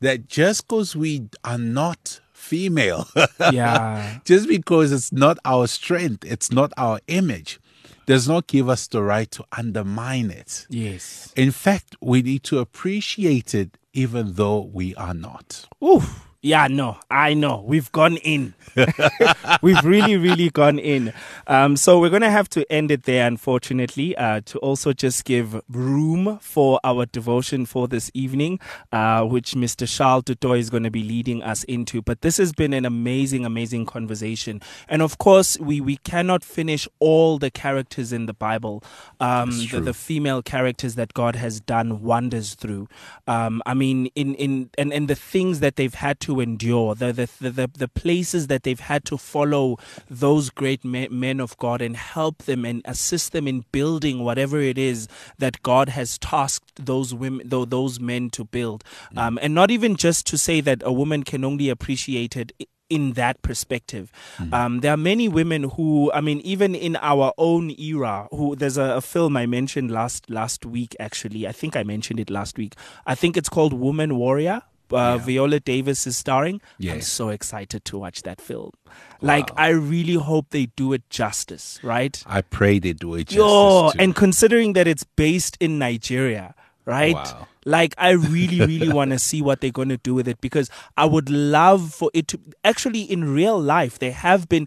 that 0.00 0.28
just 0.28 0.66
because 0.66 0.96
we 0.96 1.28
are 1.44 1.58
not 1.58 2.20
female, 2.40 3.06
Yeah. 3.52 4.18
just 4.24 4.48
because 4.48 4.90
it's 4.92 5.12
not 5.12 5.38
our 5.44 5.66
strength, 5.66 6.24
it's 6.24 6.50
not 6.50 6.72
our 6.76 6.98
image, 7.06 7.60
does 8.06 8.26
not 8.26 8.46
give 8.46 8.68
us 8.68 8.86
the 8.88 9.02
right 9.02 9.30
to 9.30 9.44
undermine 9.56 10.30
it. 10.30 10.66
yes. 10.70 11.32
In 11.36 11.50
fact, 11.52 11.96
we 12.00 12.22
need 12.22 12.42
to 12.44 12.58
appreciate 12.58 13.54
it 13.54 13.76
even 13.92 14.34
though 14.34 14.60
we 14.72 14.94
are 14.96 15.14
not. 15.14 15.66
Oof. 15.84 16.26
Yeah, 16.42 16.68
no, 16.68 16.96
I 17.10 17.34
know. 17.34 17.62
We've 17.66 17.92
gone 17.92 18.16
in. 18.16 18.54
We've 19.62 19.84
really, 19.84 20.16
really 20.16 20.48
gone 20.48 20.78
in. 20.78 21.12
Um, 21.46 21.76
so 21.76 22.00
we're 22.00 22.08
going 22.08 22.22
to 22.22 22.30
have 22.30 22.48
to 22.50 22.70
end 22.72 22.90
it 22.90 23.02
there, 23.02 23.26
unfortunately, 23.26 24.16
uh, 24.16 24.40
to 24.46 24.58
also 24.60 24.94
just 24.94 25.26
give 25.26 25.60
room 25.68 26.38
for 26.40 26.80
our 26.82 27.04
devotion 27.04 27.66
for 27.66 27.88
this 27.88 28.10
evening, 28.14 28.58
uh, 28.90 29.22
which 29.24 29.52
Mr. 29.52 29.86
Charles 29.86 30.24
Du 30.24 30.34
Toit 30.34 30.60
is 30.60 30.70
going 30.70 30.84
to 30.84 30.90
be 30.90 31.02
leading 31.02 31.42
us 31.42 31.62
into. 31.64 32.00
But 32.00 32.22
this 32.22 32.38
has 32.38 32.54
been 32.54 32.72
an 32.72 32.86
amazing, 32.86 33.44
amazing 33.44 33.84
conversation. 33.84 34.62
And 34.88 35.02
of 35.02 35.18
course, 35.18 35.58
we, 35.58 35.82
we 35.82 35.98
cannot 35.98 36.42
finish 36.42 36.88
all 37.00 37.38
the 37.38 37.50
characters 37.50 38.14
in 38.14 38.24
the 38.24 38.34
Bible, 38.34 38.82
um, 39.20 39.50
the, 39.50 39.80
the 39.80 39.94
female 39.94 40.40
characters 40.40 40.94
that 40.94 41.12
God 41.12 41.36
has 41.36 41.60
done 41.60 42.00
wonders 42.02 42.54
through. 42.54 42.88
Um, 43.26 43.62
I 43.66 43.74
mean, 43.74 44.06
in, 44.14 44.34
in 44.36 44.70
and, 44.78 44.90
and 44.90 45.06
the 45.06 45.14
things 45.14 45.60
that 45.60 45.76
they've 45.76 45.92
had 45.92 46.18
to 46.20 46.29
endure, 46.38 46.94
the 46.94 47.12
the, 47.12 47.50
the, 47.50 47.70
the, 47.76 47.88
places 47.88 48.46
that 48.46 48.62
they've 48.62 48.78
had 48.78 49.04
to 49.06 49.18
follow 49.18 49.78
those 50.08 50.50
great 50.50 50.84
men, 50.84 51.40
of 51.40 51.56
God 51.58 51.82
and 51.82 51.96
help 51.96 52.44
them 52.44 52.64
and 52.64 52.82
assist 52.84 53.32
them 53.32 53.48
in 53.48 53.64
building 53.72 54.22
whatever 54.22 54.60
it 54.60 54.78
is 54.78 55.08
that 55.38 55.62
God 55.62 55.88
has 55.88 56.18
tasked 56.18 56.84
those 56.86 57.12
women, 57.12 57.48
those 57.48 57.98
men 57.98 58.30
to 58.30 58.44
build. 58.44 58.84
Um, 59.16 59.38
and 59.42 59.54
not 59.54 59.70
even 59.70 59.96
just 59.96 60.26
to 60.28 60.38
say 60.38 60.60
that 60.60 60.82
a 60.84 60.92
woman 60.92 61.24
can 61.24 61.44
only 61.44 61.68
appreciate 61.68 62.36
it 62.36 62.52
in 62.90 63.12
that 63.12 63.40
perspective. 63.40 64.12
Um, 64.52 64.80
there 64.80 64.92
are 64.92 64.96
many 64.96 65.28
women 65.28 65.62
who, 65.62 66.10
I 66.12 66.20
mean, 66.20 66.40
even 66.40 66.74
in 66.74 66.96
our 66.96 67.32
own 67.38 67.70
era, 67.78 68.26
who 68.32 68.56
there's 68.56 68.76
a, 68.76 68.96
a 68.96 69.00
film 69.00 69.36
I 69.36 69.46
mentioned 69.46 69.90
last 69.90 70.28
last 70.28 70.66
week. 70.66 70.96
Actually, 70.98 71.46
I 71.46 71.52
think 71.52 71.76
I 71.76 71.84
mentioned 71.84 72.18
it 72.18 72.28
last 72.28 72.58
week. 72.58 72.74
I 73.06 73.14
think 73.14 73.36
it's 73.36 73.48
called 73.48 73.72
Woman 73.72 74.16
Warrior. 74.16 74.62
Uh, 74.92 74.96
Yeah. 74.96 75.16
Viola 75.18 75.60
Davis 75.60 76.06
is 76.06 76.16
starring. 76.16 76.60
I'm 76.82 77.00
so 77.00 77.28
excited 77.28 77.84
to 77.86 77.98
watch 77.98 78.22
that 78.22 78.40
film. 78.40 78.72
Like, 79.20 79.50
I 79.56 79.68
really 79.68 80.14
hope 80.14 80.46
they 80.50 80.66
do 80.76 80.92
it 80.92 81.08
justice, 81.10 81.78
right? 81.82 82.22
I 82.26 82.40
pray 82.42 82.78
they 82.78 82.92
do 82.94 83.14
it 83.14 83.28
justice. 83.28 83.36
Yo, 83.36 83.90
too. 83.92 83.98
and 83.98 84.14
considering 84.16 84.72
that 84.74 84.86
it's 84.86 85.04
based 85.04 85.56
in 85.60 85.78
Nigeria, 85.78 86.54
right? 86.86 87.14
Wow. 87.14 87.46
Like, 87.66 87.94
I 87.98 88.10
really, 88.12 88.60
really 88.64 88.90
want 88.98 89.10
to 89.10 89.18
see 89.18 89.42
what 89.42 89.60
they're 89.60 89.70
going 89.70 89.90
to 89.90 89.98
do 89.98 90.14
with 90.14 90.26
it 90.26 90.40
because 90.40 90.70
I 90.96 91.04
would 91.04 91.28
love 91.28 91.92
for 91.92 92.10
it 92.14 92.26
to 92.28 92.40
actually, 92.64 93.02
in 93.02 93.32
real 93.34 93.60
life, 93.60 93.98
they 93.98 94.10
have 94.12 94.48
been, 94.48 94.66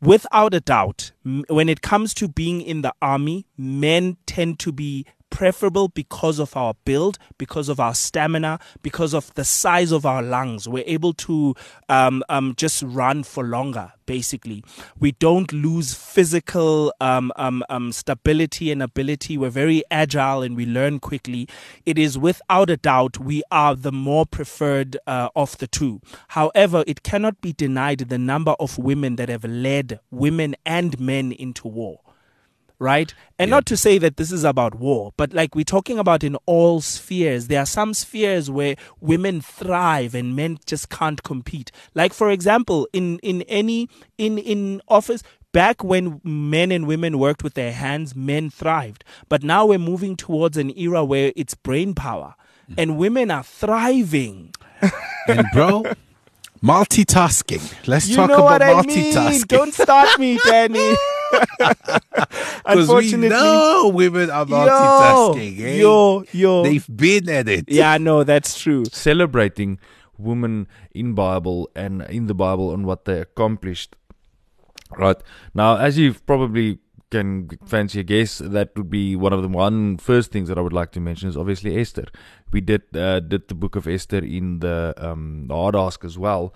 without 0.00 0.54
a 0.54 0.60
doubt, 0.60 1.10
when 1.48 1.68
it 1.68 1.82
comes 1.82 2.14
to 2.14 2.28
being 2.28 2.60
in 2.62 2.82
the 2.82 2.94
army, 3.02 3.46
men 3.58 4.16
tend 4.26 4.58
to 4.60 4.70
be 4.72 5.04
preferable 5.30 5.88
because 5.88 6.38
of 6.38 6.56
our 6.56 6.74
build, 6.84 7.18
because 7.38 7.68
of 7.68 7.80
our 7.80 7.94
stamina, 7.94 8.58
because 8.82 9.14
of 9.14 9.32
the 9.34 9.44
size 9.44 9.92
of 9.92 10.04
our 10.04 10.22
lungs. 10.22 10.68
We're 10.68 10.84
able 10.86 11.14
to 11.14 11.54
um, 11.88 12.22
um, 12.28 12.54
just 12.56 12.82
run 12.82 13.22
for 13.22 13.44
longer, 13.44 13.92
basically. 14.06 14.62
We 14.98 15.12
don't 15.12 15.52
lose 15.52 15.94
physical 15.94 16.92
um, 17.00 17.32
um, 17.36 17.64
um, 17.70 17.92
stability 17.92 18.70
and 18.70 18.82
ability. 18.82 19.38
We're 19.38 19.50
very 19.50 19.82
agile 19.90 20.42
and 20.42 20.56
we 20.56 20.66
learn 20.66 20.98
quickly. 20.98 21.48
It 21.86 21.98
is 21.98 22.18
without 22.18 22.70
a 22.70 22.76
doubt 22.76 23.18
we 23.18 23.42
are 23.50 23.74
the 23.74 23.92
more 23.92 24.26
preferred 24.26 24.96
uh, 25.06 25.30
of 25.34 25.56
the 25.58 25.66
two. 25.66 26.00
However, 26.28 26.84
it 26.86 27.02
cannot 27.02 27.40
be 27.40 27.52
denied 27.52 28.00
the 28.00 28.18
number 28.18 28.52
of 28.60 28.78
women 28.78 29.16
that 29.16 29.28
have 29.28 29.44
led 29.44 30.00
women 30.10 30.56
and 30.66 30.98
men 30.98 31.32
into 31.32 31.68
war 31.68 32.00
right? 32.80 33.14
And 33.38 33.48
yeah. 33.48 33.56
not 33.56 33.66
to 33.66 33.76
say 33.76 33.98
that 33.98 34.16
this 34.16 34.32
is 34.32 34.42
about 34.42 34.74
war, 34.74 35.12
but 35.16 35.32
like 35.32 35.54
we're 35.54 35.64
talking 35.64 35.98
about 35.98 36.24
in 36.24 36.34
all 36.46 36.80
spheres, 36.80 37.46
there 37.46 37.60
are 37.60 37.66
some 37.66 37.94
spheres 37.94 38.50
where 38.50 38.74
women 39.00 39.40
thrive 39.40 40.14
and 40.14 40.34
men 40.34 40.58
just 40.66 40.88
can't 40.88 41.22
compete. 41.22 41.70
Like 41.94 42.12
for 42.12 42.32
example, 42.32 42.88
in 42.92 43.20
in 43.20 43.42
any 43.42 43.88
in 44.18 44.38
in 44.38 44.82
office 44.88 45.22
back 45.52 45.84
when 45.84 46.20
men 46.24 46.72
and 46.72 46.86
women 46.86 47.18
worked 47.18 47.44
with 47.44 47.54
their 47.54 47.72
hands, 47.72 48.16
men 48.16 48.50
thrived. 48.50 49.04
But 49.28 49.42
now 49.42 49.66
we're 49.66 49.78
moving 49.78 50.16
towards 50.16 50.56
an 50.56 50.76
era 50.76 51.04
where 51.04 51.32
it's 51.36 51.54
brain 51.54 51.94
power 51.94 52.34
mm. 52.68 52.74
and 52.78 52.96
women 52.96 53.30
are 53.30 53.44
thriving. 53.44 54.54
and 55.28 55.46
bro, 55.52 55.84
multitasking. 56.62 57.86
Let's 57.86 58.08
you 58.08 58.16
talk 58.16 58.30
about 58.30 58.62
multitasking. 58.62 59.16
I 59.16 59.30
mean. 59.30 59.42
Don't 59.46 59.74
start 59.74 60.18
me, 60.18 60.38
Danny. 60.46 60.96
Unfortunately, 62.66 63.28
we 63.28 63.34
know 63.34 63.90
women 63.92 64.30
are 64.30 64.46
multitasking. 64.46 65.56
Yo, 65.58 65.66
eh? 65.66 65.76
yo, 65.76 66.24
yo, 66.32 66.62
they've 66.62 66.96
been 66.96 67.28
at 67.28 67.48
it. 67.48 67.64
Yeah, 67.68 67.98
no, 67.98 68.24
that's 68.24 68.58
true. 68.58 68.84
Celebrating 68.86 69.78
women 70.18 70.68
in 70.92 71.14
Bible 71.14 71.70
and 71.74 72.02
in 72.02 72.26
the 72.26 72.34
Bible 72.34 72.72
and 72.72 72.86
what 72.86 73.04
they 73.04 73.20
accomplished. 73.20 73.96
Right 74.96 75.16
now, 75.54 75.76
as 75.76 75.98
you've 75.98 76.24
probably 76.26 76.78
can 77.10 77.48
fancy 77.64 78.00
a 78.00 78.02
guess, 78.02 78.38
that 78.38 78.70
would 78.76 78.90
be 78.90 79.16
one 79.16 79.32
of 79.32 79.42
the 79.42 79.48
one 79.48 79.98
first 79.98 80.32
things 80.32 80.48
that 80.48 80.58
I 80.58 80.60
would 80.60 80.72
like 80.72 80.92
to 80.92 81.00
mention 81.00 81.28
is 81.28 81.36
obviously 81.36 81.78
Esther. 81.78 82.06
We 82.52 82.60
did 82.60 82.82
uh, 82.96 83.20
did 83.20 83.48
the 83.48 83.54
book 83.54 83.76
of 83.76 83.86
Esther 83.86 84.18
in 84.18 84.60
the 84.60 84.94
um, 84.96 85.46
the 85.48 85.54
Hard 85.54 85.76
Ask 85.76 86.04
as 86.04 86.18
well, 86.18 86.54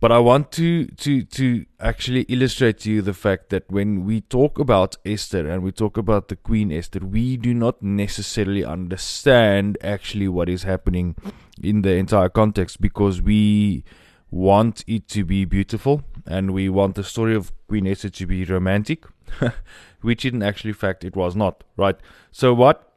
but 0.00 0.12
I 0.12 0.18
want 0.18 0.52
to 0.52 0.86
to 0.86 1.22
to 1.22 1.66
actually 1.80 2.22
illustrate 2.22 2.80
to 2.80 2.90
you 2.90 3.02
the 3.02 3.14
fact 3.14 3.48
that 3.50 3.64
when 3.70 4.04
we 4.04 4.20
talk 4.20 4.58
about 4.58 4.96
Esther 5.04 5.48
and 5.48 5.62
we 5.62 5.72
talk 5.72 5.96
about 5.96 6.28
the 6.28 6.36
Queen 6.36 6.70
Esther, 6.70 7.00
we 7.00 7.36
do 7.36 7.54
not 7.54 7.82
necessarily 7.82 8.64
understand 8.64 9.78
actually 9.82 10.28
what 10.28 10.48
is 10.48 10.64
happening 10.64 11.16
in 11.62 11.82
the 11.82 11.94
entire 11.94 12.28
context 12.28 12.80
because 12.80 13.22
we 13.22 13.84
want 14.30 14.84
it 14.86 15.08
to 15.08 15.24
be 15.24 15.44
beautiful 15.44 16.02
and 16.26 16.50
we 16.52 16.68
want 16.68 16.94
the 16.94 17.04
story 17.04 17.34
of 17.34 17.52
Queen 17.68 17.86
Esther 17.86 18.10
to 18.10 18.26
be 18.26 18.44
romantic, 18.44 19.04
which 20.02 20.24
in 20.24 20.42
actually 20.42 20.74
fact 20.74 21.04
it 21.04 21.16
was 21.16 21.34
not, 21.34 21.64
right? 21.76 21.96
So 22.32 22.52
what 22.52 22.92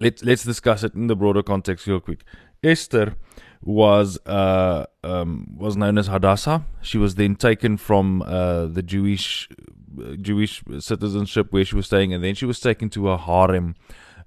let's 0.00 0.24
let's 0.24 0.44
discuss 0.44 0.82
it 0.82 0.94
in 0.94 1.06
the 1.06 1.16
broader 1.16 1.42
context 1.42 1.86
real 1.86 2.00
quick. 2.00 2.24
Esther 2.64 3.14
was 3.62 4.18
uh, 4.26 4.86
um, 5.02 5.46
was 5.56 5.76
known 5.76 5.98
as 5.98 6.06
Hadassah. 6.06 6.64
She 6.82 6.98
was 6.98 7.14
then 7.14 7.36
taken 7.36 7.76
from 7.76 8.22
uh, 8.22 8.66
the 8.66 8.82
Jewish 8.82 9.48
Jewish 10.20 10.62
citizenship 10.80 11.52
where 11.52 11.64
she 11.64 11.76
was 11.76 11.86
staying, 11.86 12.12
and 12.12 12.22
then 12.22 12.34
she 12.34 12.46
was 12.46 12.60
taken 12.60 12.90
to 12.90 13.10
a 13.10 13.16
harem. 13.16 13.74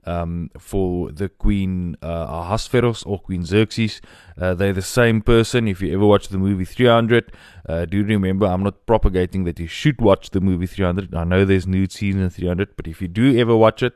Um, 0.06 0.52
for 0.58 1.12
the 1.12 1.28
Queen 1.28 1.98
uh, 2.02 2.28
Ahasuerus 2.30 3.04
or 3.04 3.20
Queen 3.20 3.44
Xerxes. 3.44 4.00
Uh, 4.40 4.54
they're 4.54 4.72
the 4.72 4.82
same 4.82 5.22
person. 5.22 5.68
If 5.68 5.82
you 5.82 5.94
ever 5.94 6.06
watch 6.06 6.30
the 6.30 6.38
movie 6.38 6.64
300, 6.64 7.34
uh, 7.68 7.84
do 7.84 8.06
remember 8.06 8.46
I'm 8.46 8.64
not 8.64 8.86
propagating 8.86 9.44
that 9.44 9.60
you 9.60 9.68
should 9.68 10.00
watch 10.00 10.30
the 10.30 10.40
movie 10.40 10.66
300. 10.66 11.14
I 11.14 11.26
know 11.26 11.44
there's 11.44 11.68
nude 11.68 11.92
scenes 11.92 12.16
in 12.16 12.30
300, 12.30 12.78
but 12.78 12.88
if 12.88 13.02
you 13.02 13.10
do 13.10 13.38
ever 13.38 13.58
watch 13.58 13.84
it, 13.84 13.96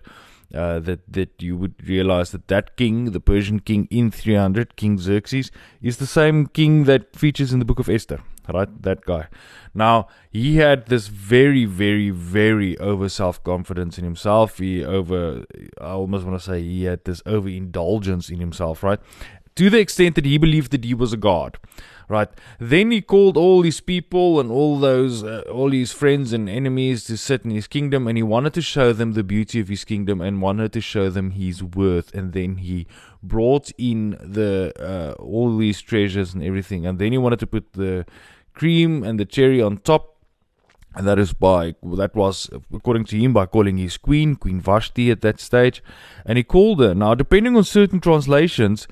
uh, 0.54 0.80
that 0.80 1.02
that 1.12 1.42
you 1.42 1.58
would 1.58 1.88
realize 1.88 2.32
that 2.32 2.48
that 2.48 2.76
king, 2.78 3.12
the 3.12 3.20
Persian 3.20 3.60
king 3.60 3.88
in 3.90 4.12
300, 4.12 4.76
King 4.76 4.98
Xerxes, 4.98 5.52
is 5.82 5.98
the 5.98 6.06
same 6.06 6.48
king 6.48 6.86
that 6.86 7.16
features 7.16 7.54
in 7.54 7.60
the 7.60 7.66
book 7.66 7.80
of 7.80 7.90
Esther. 7.90 8.22
Right, 8.52 8.82
that 8.82 9.06
guy. 9.06 9.28
Now 9.74 10.08
he 10.30 10.58
had 10.58 10.88
this 10.88 11.08
very, 11.08 11.66
very, 11.66 12.10
very 12.10 12.78
over 12.80 13.08
self 13.08 13.42
confidence 13.44 13.98
in 13.98 14.04
himself. 14.04 14.58
He 14.58 14.84
over, 14.84 15.46
I 15.80 15.92
almost 15.92 16.26
want 16.26 16.40
to 16.40 16.46
say 16.46 16.62
he 16.62 16.84
had 16.86 17.06
this 17.06 17.22
overindulgence 17.26 18.30
in 18.30 18.40
himself. 18.40 18.84
Right, 18.84 19.00
to 19.56 19.70
the 19.70 19.80
extent 19.80 20.16
that 20.16 20.26
he 20.26 20.38
believed 20.38 20.72
that 20.72 20.84
he 20.84 20.94
was 20.94 21.14
a 21.14 21.18
god. 21.18 21.60
Right. 22.12 22.28
Then 22.60 22.92
he 22.92 23.00
called 23.00 23.38
all 23.38 23.62
his 23.62 23.80
people 23.80 24.42
and 24.42 24.52
all 24.52 24.78
those, 24.82 25.24
uh, 25.24 25.44
all 25.50 25.72
his 25.72 25.94
friends 25.94 26.34
and 26.34 26.50
enemies 26.50 27.06
to 27.06 27.16
sit 27.16 27.46
in 27.46 27.52
his 27.52 27.68
kingdom, 27.68 28.06
and 28.06 28.18
he 28.18 28.22
wanted 28.22 28.54
to 28.56 28.62
show 28.62 28.92
them 28.92 29.14
the 29.14 29.24
beauty 29.24 29.62
of 29.62 29.70
his 29.70 29.86
kingdom 29.86 30.20
and 30.20 30.42
wanted 30.42 30.74
to 30.74 30.82
show 30.82 31.10
them 31.10 31.32
his 31.32 31.64
worth. 31.64 32.14
And 32.14 32.34
then 32.34 32.58
he 32.58 32.86
brought 33.24 33.72
in 33.78 34.18
the 34.20 34.74
uh, 34.78 35.22
all 35.24 35.56
these 35.56 35.80
treasures 35.80 36.34
and 36.34 36.44
everything, 36.44 36.86
and 36.86 37.00
then 37.00 37.14
he 37.14 37.18
wanted 37.18 37.40
to 37.40 37.48
put 37.48 37.72
the 37.72 38.06
cream 38.54 39.06
and 39.06 39.18
the 39.18 39.26
cherry 39.26 39.62
on 39.62 39.78
top. 39.78 40.18
And 40.94 41.08
that 41.08 41.18
is 41.18 41.32
by 41.32 41.76
that 41.82 42.14
was 42.14 42.50
according 42.74 43.06
to 43.06 43.18
him 43.18 43.32
by 43.32 43.46
calling 43.46 43.78
his 43.78 43.96
queen 43.96 44.36
Queen 44.36 44.60
Vashti 44.60 45.12
at 45.12 45.22
that 45.22 45.40
stage, 45.40 45.82
and 46.26 46.38
he 46.38 46.44
called 46.44 46.82
her. 46.82 46.94
Now, 46.94 47.16
depending 47.16 47.56
on 47.56 47.64
certain 47.64 48.02
translations, 48.02 48.86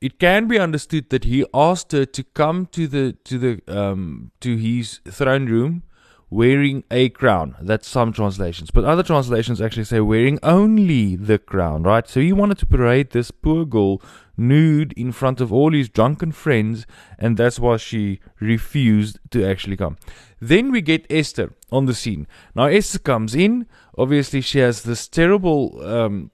it 0.00 0.18
can 0.18 0.46
be 0.46 0.58
understood 0.58 1.10
that 1.10 1.24
he 1.24 1.44
asked 1.54 1.92
her 1.92 2.04
to 2.04 2.22
come 2.22 2.66
to 2.66 2.86
the 2.86 3.12
to 3.24 3.38
the 3.38 3.60
um 3.68 4.30
to 4.40 4.56
his 4.56 5.00
throne 5.08 5.46
room 5.46 5.82
wearing 6.28 6.82
a 6.90 7.08
crown. 7.08 7.54
That's 7.60 7.88
some 7.88 8.12
translations, 8.12 8.70
but 8.70 8.84
other 8.84 9.02
translations 9.02 9.60
actually 9.60 9.84
say 9.84 10.00
wearing 10.00 10.38
only 10.42 11.16
the 11.16 11.38
crown, 11.38 11.84
right? 11.84 12.06
So 12.08 12.20
he 12.20 12.32
wanted 12.32 12.58
to 12.58 12.66
parade 12.66 13.10
this 13.10 13.30
poor 13.30 13.64
girl 13.64 14.02
nude 14.36 14.92
in 14.94 15.12
front 15.12 15.40
of 15.40 15.52
all 15.52 15.72
his 15.72 15.88
drunken 15.88 16.32
friends, 16.32 16.86
and 17.18 17.36
that's 17.36 17.58
why 17.58 17.76
she 17.76 18.20
refused 18.40 19.18
to 19.30 19.44
actually 19.44 19.76
come. 19.76 19.96
Then 20.40 20.70
we 20.70 20.82
get 20.82 21.06
Esther 21.08 21.52
on 21.70 21.86
the 21.86 21.94
scene. 21.94 22.26
Now 22.54 22.64
Esther 22.64 22.98
comes 22.98 23.34
in. 23.34 23.66
Obviously, 23.96 24.40
she 24.40 24.58
has 24.58 24.82
this 24.82 25.08
terrible 25.08 25.80
um, 25.86 26.30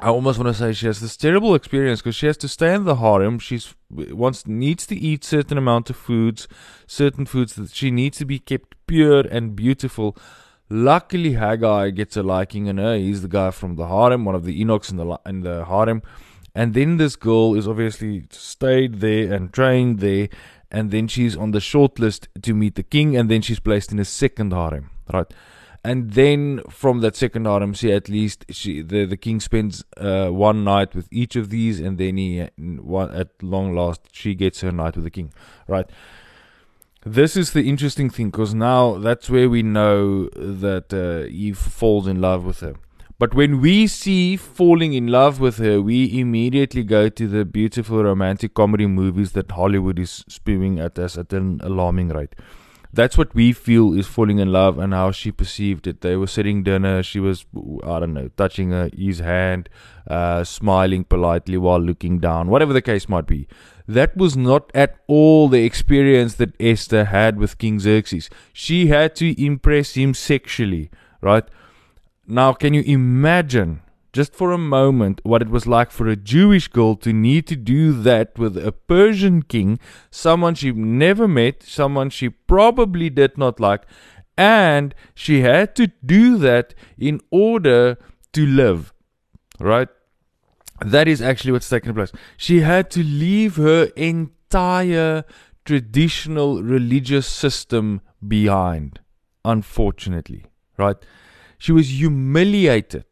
I 0.00 0.08
almost 0.10 0.38
want 0.38 0.48
to 0.48 0.54
say 0.54 0.72
she 0.72 0.86
has 0.86 1.00
this 1.00 1.16
terrible 1.16 1.56
experience 1.56 2.00
because 2.00 2.14
she 2.14 2.26
has 2.26 2.36
to 2.38 2.48
stay 2.48 2.72
in 2.72 2.84
the 2.84 2.96
harem. 2.96 3.40
She's 3.40 3.74
wants 3.90 4.46
needs 4.46 4.86
to 4.86 4.96
eat 4.96 5.24
certain 5.24 5.58
amount 5.58 5.90
of 5.90 5.96
foods, 5.96 6.46
certain 6.86 7.26
foods 7.26 7.54
that 7.56 7.74
she 7.74 7.90
needs 7.90 8.18
to 8.18 8.24
be 8.24 8.38
kept 8.38 8.76
pure 8.86 9.20
and 9.20 9.56
beautiful. 9.56 10.16
Luckily, 10.70 11.32
Hegai 11.32 11.94
gets 11.96 12.16
a 12.16 12.22
liking 12.22 12.66
in 12.66 12.78
her. 12.78 12.96
He's 12.96 13.22
the 13.22 13.28
guy 13.28 13.50
from 13.50 13.74
the 13.74 13.88
harem, 13.88 14.24
one 14.24 14.36
of 14.36 14.44
the 14.44 14.52
eunuchs 14.52 14.90
in 14.90 14.98
the 14.98 15.18
in 15.26 15.40
the 15.40 15.64
harem. 15.64 16.02
And 16.54 16.74
then 16.74 16.98
this 16.98 17.16
girl 17.16 17.54
is 17.54 17.66
obviously 17.66 18.24
stayed 18.30 19.00
there 19.00 19.32
and 19.32 19.52
trained 19.52 19.98
there, 19.98 20.28
and 20.70 20.90
then 20.92 21.08
she's 21.08 21.36
on 21.36 21.50
the 21.50 21.60
short 21.60 21.98
list 21.98 22.28
to 22.42 22.54
meet 22.54 22.76
the 22.76 22.82
king, 22.84 23.16
and 23.16 23.28
then 23.28 23.42
she's 23.42 23.60
placed 23.60 23.90
in 23.90 23.98
a 23.98 24.04
second 24.04 24.52
harem, 24.52 24.90
right? 25.12 25.32
And 25.88 26.12
then 26.12 26.60
from 26.68 27.00
that 27.00 27.16
second 27.16 27.46
RMC, 27.46 27.96
at 27.96 28.10
least 28.10 28.44
she, 28.50 28.82
the 28.82 29.06
the 29.06 29.16
king 29.16 29.40
spends 29.40 29.84
uh, 29.96 30.28
one 30.28 30.62
night 30.62 30.94
with 30.94 31.08
each 31.10 31.34
of 31.34 31.48
these, 31.48 31.80
and 31.80 31.96
then 31.96 32.18
he, 32.18 32.40
at 32.40 33.30
long 33.40 33.74
last, 33.74 34.02
she 34.12 34.34
gets 34.34 34.60
her 34.60 34.70
night 34.70 34.96
with 34.96 35.04
the 35.04 35.10
king. 35.10 35.32
Right. 35.66 35.88
This 37.06 37.36
is 37.38 37.52
the 37.52 37.66
interesting 37.70 38.10
thing 38.10 38.28
because 38.28 38.52
now 38.52 38.98
that's 38.98 39.30
where 39.30 39.48
we 39.48 39.62
know 39.62 40.28
that 40.28 40.92
uh, 40.92 41.26
Eve 41.30 41.56
falls 41.56 42.06
in 42.06 42.20
love 42.20 42.44
with 42.44 42.60
her. 42.60 42.74
But 43.18 43.34
when 43.34 43.62
we 43.62 43.86
see 43.86 44.36
falling 44.36 44.92
in 44.92 45.06
love 45.06 45.40
with 45.40 45.56
her, 45.56 45.80
we 45.80 46.20
immediately 46.20 46.84
go 46.84 47.08
to 47.08 47.26
the 47.26 47.46
beautiful 47.46 48.04
romantic 48.04 48.52
comedy 48.52 48.86
movies 48.86 49.32
that 49.32 49.52
Hollywood 49.52 49.98
is 49.98 50.22
spewing 50.28 50.78
at 50.78 50.98
us 50.98 51.16
at 51.16 51.32
an 51.32 51.60
alarming 51.62 52.08
rate 52.10 52.34
that's 52.92 53.18
what 53.18 53.34
we 53.34 53.52
feel 53.52 53.92
is 53.92 54.06
falling 54.06 54.38
in 54.38 54.50
love 54.50 54.78
and 54.78 54.94
how 54.94 55.10
she 55.10 55.30
perceived 55.30 55.86
it. 55.86 56.00
They 56.00 56.16
were 56.16 56.26
sitting 56.26 56.62
dinner. 56.62 57.02
She 57.02 57.20
was, 57.20 57.44
I 57.84 58.00
don't 58.00 58.14
know, 58.14 58.30
touching 58.36 58.70
her, 58.70 58.90
his 58.96 59.18
hand, 59.18 59.68
uh, 60.06 60.44
smiling 60.44 61.04
politely 61.04 61.58
while 61.58 61.80
looking 61.80 62.18
down, 62.18 62.48
whatever 62.48 62.72
the 62.72 62.82
case 62.82 63.08
might 63.08 63.26
be. 63.26 63.46
That 63.86 64.16
was 64.16 64.36
not 64.36 64.70
at 64.74 64.96
all 65.06 65.48
the 65.48 65.64
experience 65.64 66.34
that 66.34 66.54
Esther 66.60 67.06
had 67.06 67.38
with 67.38 67.58
King 67.58 67.78
Xerxes. 67.80 68.30
She 68.52 68.86
had 68.88 69.14
to 69.16 69.42
impress 69.42 69.94
him 69.94 70.14
sexually, 70.14 70.90
right? 71.20 71.44
Now, 72.26 72.52
can 72.52 72.74
you 72.74 72.82
imagine 72.82 73.80
just 74.12 74.34
for 74.34 74.52
a 74.52 74.58
moment 74.58 75.20
what 75.22 75.42
it 75.42 75.48
was 75.48 75.66
like 75.66 75.90
for 75.90 76.08
a 76.08 76.16
Jewish 76.16 76.68
girl 76.68 76.96
to 76.96 77.12
need 77.12 77.46
to 77.48 77.56
do 77.56 77.92
that 78.02 78.38
with 78.38 78.56
a 78.56 78.72
Persian 78.72 79.42
king, 79.42 79.78
someone 80.10 80.54
she 80.54 80.72
never 80.72 81.28
met, 81.28 81.62
someone 81.62 82.10
she 82.10 82.28
probably 82.28 83.10
did 83.10 83.36
not 83.36 83.60
like, 83.60 83.82
and 84.36 84.94
she 85.14 85.40
had 85.40 85.74
to 85.76 85.88
do 86.04 86.38
that 86.38 86.74
in 86.96 87.20
order 87.30 87.98
to 88.32 88.46
live, 88.46 88.92
right? 89.58 89.88
That 90.80 91.08
is 91.08 91.20
actually 91.20 91.52
what's 91.52 91.68
taking 91.68 91.92
place. 91.92 92.12
She 92.36 92.60
had 92.60 92.90
to 92.92 93.02
leave 93.02 93.56
her 93.56 93.84
entire 93.96 95.24
traditional 95.64 96.62
religious 96.62 97.26
system 97.26 98.00
behind, 98.26 99.00
unfortunately, 99.44 100.46
right? 100.78 100.96
She 101.58 101.72
was 101.72 101.98
humiliated 101.98 103.04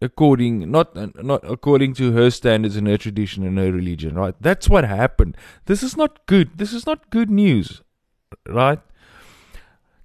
according 0.00 0.70
not 0.70 0.94
not 1.24 1.42
according 1.44 1.94
to 1.94 2.12
her 2.12 2.30
standards 2.30 2.76
and 2.76 2.86
her 2.86 2.96
tradition 2.96 3.44
and 3.44 3.58
her 3.58 3.72
religion, 3.72 4.14
right? 4.14 4.34
That's 4.40 4.68
what 4.68 4.84
happened. 4.84 5.36
This 5.66 5.82
is 5.82 5.96
not 5.96 6.24
good. 6.26 6.58
This 6.58 6.72
is 6.72 6.86
not 6.86 7.10
good 7.10 7.30
news, 7.30 7.82
right? 8.46 8.80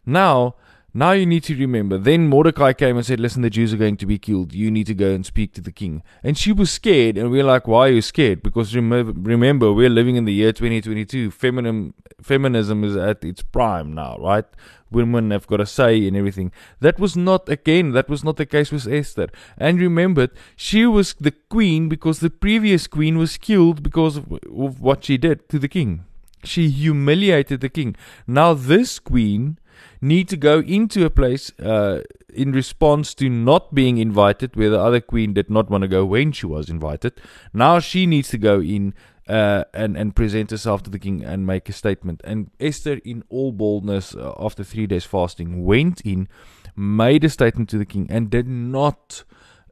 Now, 0.05 0.55
now 0.93 1.11
you 1.11 1.25
need 1.25 1.43
to 1.45 1.55
remember. 1.55 1.97
Then 1.97 2.27
Mordecai 2.27 2.73
came 2.73 2.97
and 2.97 3.05
said, 3.05 3.19
Listen, 3.19 3.41
the 3.41 3.49
Jews 3.49 3.73
are 3.73 3.77
going 3.77 3.97
to 3.97 4.05
be 4.05 4.19
killed. 4.19 4.53
You 4.53 4.69
need 4.69 4.85
to 4.87 4.93
go 4.93 5.11
and 5.11 5.25
speak 5.25 5.53
to 5.53 5.61
the 5.61 5.71
king. 5.71 6.03
And 6.21 6.37
she 6.37 6.51
was 6.51 6.69
scared. 6.69 7.17
And 7.17 7.31
we're 7.31 7.43
like, 7.43 7.67
Why 7.67 7.87
are 7.87 7.93
you 7.93 8.01
scared? 8.01 8.43
Because 8.43 8.75
remember, 8.75 9.11
remember 9.15 9.73
we're 9.73 9.89
living 9.89 10.17
in 10.17 10.25
the 10.25 10.33
year 10.33 10.51
2022. 10.51 11.31
Feminism, 11.31 11.95
feminism 12.21 12.83
is 12.83 12.95
at 12.95 13.23
its 13.23 13.41
prime 13.41 13.93
now, 13.93 14.17
right? 14.19 14.45
Women 14.93 15.31
have 15.31 15.47
got 15.47 15.59
a 15.59 15.65
say 15.65 16.07
in 16.07 16.15
everything. 16.15 16.51
That 16.79 16.99
was 16.99 17.17
not, 17.17 17.49
again, 17.49 17.91
that 17.91 18.09
was 18.09 18.23
not 18.23 18.37
the 18.37 18.45
case 18.45 18.71
with 18.71 18.87
Esther. 18.87 19.27
And 19.57 19.79
remember, 19.79 20.29
she 20.55 20.85
was 20.85 21.13
the 21.15 21.31
queen 21.31 21.89
because 21.89 22.19
the 22.19 22.29
previous 22.29 22.87
queen 22.87 23.17
was 23.17 23.37
killed 23.37 23.83
because 23.83 24.17
of, 24.17 24.31
of 24.31 24.79
what 24.79 25.03
she 25.03 25.17
did 25.17 25.49
to 25.49 25.59
the 25.59 25.67
king. 25.67 26.05
She 26.43 26.69
humiliated 26.69 27.61
the 27.61 27.69
king. 27.69 27.95
Now, 28.27 28.53
this 28.53 28.99
queen 28.99 29.57
need 30.01 30.27
to 30.29 30.37
go 30.37 30.59
into 30.59 31.05
a 31.05 31.09
place 31.09 31.57
uh, 31.59 32.01
in 32.33 32.51
response 32.51 33.13
to 33.15 33.29
not 33.29 33.73
being 33.73 33.97
invited, 33.97 34.55
where 34.55 34.69
the 34.69 34.79
other 34.79 34.99
queen 34.99 35.33
did 35.33 35.49
not 35.49 35.69
want 35.69 35.83
to 35.83 35.87
go 35.87 36.05
when 36.05 36.31
she 36.31 36.45
was 36.45 36.69
invited. 36.69 37.13
Now 37.53 37.79
she 37.79 38.05
needs 38.05 38.29
to 38.29 38.37
go 38.37 38.59
in 38.59 38.93
uh, 39.27 39.63
and 39.73 39.97
and 39.97 40.15
present 40.15 40.51
herself 40.51 40.83
to 40.83 40.89
the 40.89 40.99
king 40.99 41.23
and 41.23 41.45
make 41.45 41.69
a 41.69 41.73
statement. 41.73 42.21
And 42.23 42.51
Esther, 42.59 42.99
in 43.05 43.23
all 43.29 43.51
boldness, 43.51 44.15
uh, 44.15 44.33
after 44.39 44.63
three 44.63 44.87
days 44.87 45.05
fasting, 45.05 45.63
went 45.63 46.01
in, 46.01 46.27
made 46.75 47.23
a 47.23 47.29
statement 47.29 47.69
to 47.69 47.77
the 47.77 47.85
king, 47.85 48.07
and 48.09 48.29
did 48.29 48.47
not. 48.47 49.23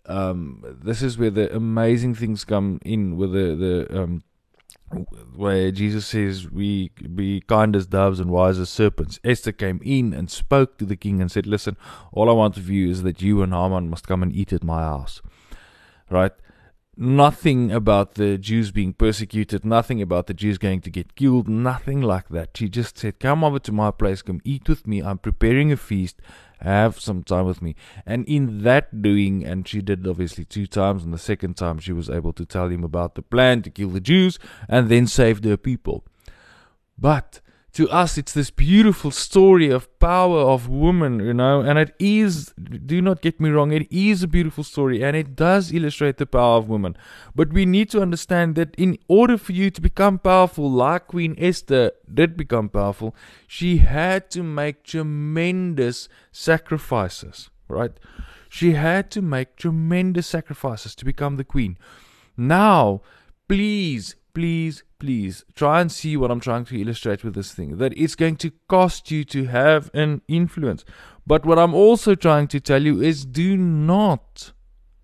Um, 0.08 0.64
this 0.84 1.04
is 1.04 1.18
where 1.18 1.30
the 1.30 1.56
amazing 1.56 2.16
things 2.16 2.44
come 2.44 2.80
in, 2.84 3.18
with 3.18 3.34
the 3.34 3.56
the 3.56 4.02
um, 4.02 4.24
where 5.36 5.72
Jesus 5.72 6.06
says, 6.06 6.50
We 6.50 6.90
be 6.90 7.42
kind 7.42 7.76
as 7.76 7.88
doves 7.88 8.20
and 8.20 8.30
wise 8.30 8.60
as 8.60 8.70
serpents. 8.70 9.20
Esther 9.24 9.52
came 9.52 9.80
in 9.84 10.14
and 10.14 10.30
spoke 10.30 10.78
to 10.78 10.86
the 10.86 10.96
king 10.96 11.22
and 11.22 11.32
said, 11.32 11.46
Listen, 11.46 11.78
all 12.12 12.30
I 12.30 12.34
want 12.34 12.58
of 12.58 12.70
you 12.70 12.90
is 12.90 13.04
that 13.04 13.22
you 13.22 13.42
and 13.42 13.54
Haman 13.54 13.90
must 13.90 14.08
come 14.08 14.24
and 14.24 14.34
eat 14.34 14.54
at 14.54 14.64
my 14.64 14.82
house. 14.82 15.22
Right? 16.10 16.34
Nothing 17.04 17.72
about 17.72 18.14
the 18.14 18.38
Jews 18.38 18.72
being 18.72 18.94
persecuted, 18.94 19.66
nothing 19.66 20.04
about 20.04 20.28
the 20.28 20.36
Jews 20.36 20.60
going 20.60 20.82
to 20.82 20.92
get 20.92 21.16
killed, 21.16 21.48
nothing 21.48 22.00
like 22.00 22.30
that. 22.30 22.56
She 22.56 22.70
just 22.70 22.98
said, 22.98 23.20
Come 23.20 23.44
over 23.44 23.58
to 23.58 23.72
my 23.72 23.90
place, 23.90 24.22
come 24.22 24.40
eat 24.44 24.70
with 24.70 24.86
me. 24.86 25.02
I'm 25.02 25.18
preparing 25.18 25.72
a 25.72 25.78
feast 25.78 26.22
have 26.62 27.00
some 27.00 27.24
time 27.24 27.46
with 27.46 27.62
me. 27.62 27.76
And 28.06 28.26
in 28.26 28.64
that 28.64 29.02
doing, 29.02 29.44
and 29.44 29.68
she 29.68 29.82
did 29.82 30.08
obviously 30.08 30.46
two 30.46 30.68
times, 30.68 31.04
and 31.04 31.14
the 31.14 31.18
second 31.18 31.58
time 31.58 31.80
she 31.80 31.92
was 31.92 32.10
able 32.10 32.34
to 32.34 32.46
tell 32.46 32.68
him 32.70 32.84
about 32.84 33.16
the 33.16 33.22
plan 33.22 33.62
to 33.64 33.70
kill 33.70 33.90
the 33.90 34.00
Jews 34.00 34.38
and 34.70 34.90
then 34.90 35.08
save 35.08 35.42
their 35.42 35.58
people. 35.58 36.04
But 36.98 37.42
to 37.74 37.90
us, 37.90 38.18
it's 38.18 38.34
this 38.34 38.50
beautiful 38.50 39.12
story 39.12 39.70
of 39.70 39.88
power 40.00 40.40
of 40.40 40.68
woman, 40.68 41.20
you 41.20 41.34
know, 41.34 41.62
and 41.62 41.80
it 41.80 41.96
is, 42.00 42.54
do 42.86 43.02
not 43.02 43.22
get 43.22 43.40
me 43.40 43.50
wrong, 43.50 43.72
it 43.72 43.90
is 43.90 44.24
a 44.24 44.28
beautiful 44.28 44.64
story 44.64 45.02
and 45.02 45.16
it 45.16 45.36
does 45.36 45.72
illustrate 45.72 46.18
the 46.18 46.26
power 46.26 46.58
of 46.58 46.68
women. 46.68 46.98
But 47.34 47.54
we 47.54 47.66
need 47.66 47.90
to 47.92 48.02
understand 48.02 48.56
that 48.56 48.76
in 48.76 48.98
order 49.08 49.38
for 49.38 49.54
you 49.54 49.72
to 49.72 49.80
become 49.80 50.20
powerful, 50.20 50.70
like 50.70 51.08
Queen 51.08 51.34
Esther 51.38 51.92
did 52.14 52.36
become 52.36 52.68
powerful, 52.68 53.16
she 53.48 53.78
had 53.78 54.30
to 54.32 54.44
make 54.44 54.84
tremendous 54.84 56.10
sacrifices, 56.32 57.50
right? 57.70 57.92
She 58.50 58.74
had 58.74 59.10
to 59.12 59.22
make 59.22 59.56
tremendous 59.56 60.28
sacrifices 60.28 60.94
to 60.96 61.06
become 61.06 61.38
the 61.38 61.46
queen. 61.46 61.78
Now, 62.36 63.02
please, 63.48 64.16
please, 64.34 64.84
please 65.00 65.44
try 65.56 65.82
and 65.82 65.92
see 65.92 66.16
what 66.18 66.32
I'm 66.32 66.40
trying 66.40 66.66
to 66.66 66.82
illustrate 66.82 67.24
with 67.24 67.36
this 67.36 67.54
thing. 67.54 67.78
That 67.78 67.98
it's 67.98 68.16
going 68.16 68.38
to 68.38 68.52
cost 68.68 69.12
you 69.12 69.24
to 69.26 69.46
have 69.46 69.90
an 69.94 70.22
influence. 70.28 70.86
But 71.26 71.46
what 71.46 71.60
I'm 71.60 71.74
also 71.74 72.16
trying 72.16 72.48
to 72.50 72.60
tell 72.60 72.82
you 72.82 73.02
is 73.02 73.26
do 73.26 73.58
not 73.58 74.54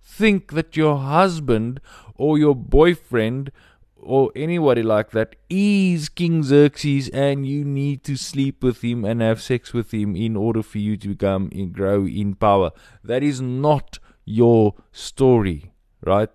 think 0.04 0.54
that 0.54 0.76
your 0.76 0.98
husband 0.98 1.80
or 2.16 2.38
your 2.38 2.56
boyfriend 2.56 3.52
or 3.96 4.32
anybody 4.36 4.82
like 4.82 5.12
that 5.12 5.36
is 5.50 6.10
King 6.10 6.44
Xerxes 6.44 7.10
and 7.10 7.46
you 7.46 7.66
need 7.66 8.04
to 8.06 8.16
sleep 8.16 8.64
with 8.64 8.84
him 8.84 9.04
and 9.04 9.22
have 9.22 9.42
sex 9.42 9.74
with 9.74 9.94
him 9.94 10.16
in 10.16 10.36
order 10.36 10.64
for 10.64 10.78
you 10.78 10.98
to 10.98 11.10
become 11.10 11.50
and 11.52 11.74
grow 11.74 12.06
in 12.06 12.36
power. 12.36 12.72
That 13.04 13.22
is 13.22 13.42
not 13.42 14.00
your 14.26 14.76
story, 14.92 15.74
right? 16.06 16.30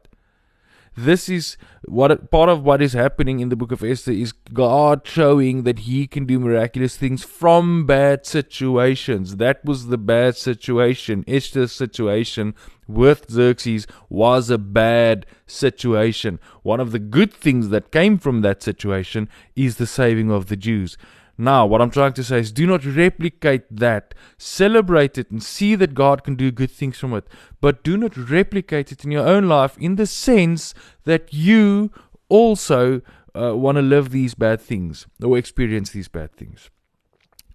This 0.97 1.29
is 1.29 1.57
what 1.85 2.31
part 2.31 2.49
of 2.49 2.63
what 2.63 2.83
is 2.83 2.93
happening 2.93 3.41
in 3.41 3.49
the 3.49 3.57
book 3.57 3.73
of 3.73 3.83
Esther 3.83 4.13
is 4.13 4.33
God 4.33 5.03
showing 5.05 5.63
that 5.63 5.81
he 5.81 6.07
can 6.07 6.27
do 6.27 6.39
miraculous 6.39 6.97
things 6.97 7.25
from 7.25 7.87
bad 7.87 8.27
situations. 8.27 9.37
That 9.37 9.65
was 9.65 9.87
the 9.87 9.99
bad 9.99 10.37
situation. 10.37 11.25
Esther's 11.27 11.73
situation 11.73 12.55
with 12.87 13.31
Xerxes 13.31 13.87
was 14.11 14.51
a 14.51 14.59
bad 14.59 15.25
situation. 15.47 16.39
One 16.63 16.81
of 16.81 16.93
the 16.93 16.99
good 16.99 17.33
things 17.33 17.71
that 17.71 17.91
came 17.91 18.19
from 18.19 18.43
that 18.43 18.63
situation 18.63 19.29
is 19.57 19.77
the 19.77 19.87
saving 19.87 20.31
of 20.31 20.47
the 20.47 20.57
Jews. 20.57 20.99
Now, 21.43 21.67
what 21.67 21.83
I'm 21.83 21.91
trying 21.91 22.13
to 22.13 22.23
say 22.23 22.39
is 22.39 22.53
do 22.53 22.69
not 22.69 22.85
replicate 22.85 23.65
that. 23.69 24.15
Celebrate 24.39 25.19
it 25.19 25.29
and 25.29 25.43
see 25.43 25.75
that 25.75 25.93
God 25.93 26.23
can 26.23 26.37
do 26.37 26.53
good 26.53 26.71
things 26.71 26.99
from 26.99 27.15
it. 27.15 27.27
But 27.61 27.83
do 27.83 27.97
not 27.97 28.17
replicate 28.17 28.93
it 28.93 29.05
in 29.05 29.11
your 29.11 29.27
own 29.27 29.49
life 29.49 29.77
in 29.77 29.97
the 29.97 30.07
sense 30.07 30.73
that 31.03 31.35
you 31.35 31.91
also 32.29 33.03
uh, 33.35 33.57
want 33.57 33.75
to 33.75 33.83
live 33.83 34.11
these 34.11 34.35
bad 34.35 34.61
things 34.61 35.09
or 35.21 35.37
experience 35.37 35.91
these 35.91 36.07
bad 36.07 36.33
things. 36.37 36.71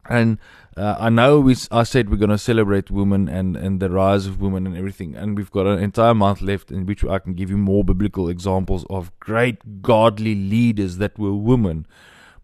And 0.10 0.38
uh, 0.76 0.97
I 1.00 1.08
know 1.08 1.39
we, 1.39 1.56
I 1.71 1.84
said 1.84 2.10
we're 2.10 2.17
going 2.17 2.30
to 2.30 2.38
celebrate 2.38 2.91
women 2.91 3.30
and, 3.30 3.56
and 3.56 3.80
the 3.80 3.89
rise 3.89 4.26
of 4.26 4.41
women 4.41 4.67
and 4.67 4.76
everything. 4.76 5.15
And 5.15 5.38
we've 5.38 5.52
got 5.52 5.65
an 5.65 5.80
entire 5.80 6.13
month 6.13 6.41
left 6.41 6.71
in 6.71 6.86
which 6.86 7.06
I 7.06 7.19
can 7.19 7.36
give 7.36 7.50
you 7.50 7.58
more 7.58 7.86
biblical 7.86 8.28
examples 8.28 8.86
of 8.89 9.17
great 9.21 9.82
godly 9.82 10.36
leaders 10.36 10.97
that 10.97 11.17
were 11.17 11.34
women 11.34 11.88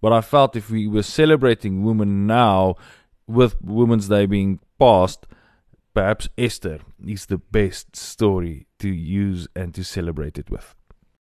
but 0.04 0.12
I 0.12 0.20
felt 0.20 0.58
if 0.58 0.70
we 0.70 0.86
were 0.86 1.02
celebrating 1.02 1.82
women 1.82 2.28
now, 2.28 2.76
with 3.26 3.56
Women's 3.62 4.10
Day 4.10 4.26
being 4.26 4.60
past, 4.78 5.26
perhaps 5.94 6.28
Esther 6.38 6.80
is 7.08 7.28
the 7.28 7.38
best 7.38 7.96
story 7.96 8.68
to 8.80 8.90
use 8.90 9.48
and 9.56 9.74
to 9.74 9.82
celebrate 9.82 10.38
it 10.38 10.50
with. 10.50 10.76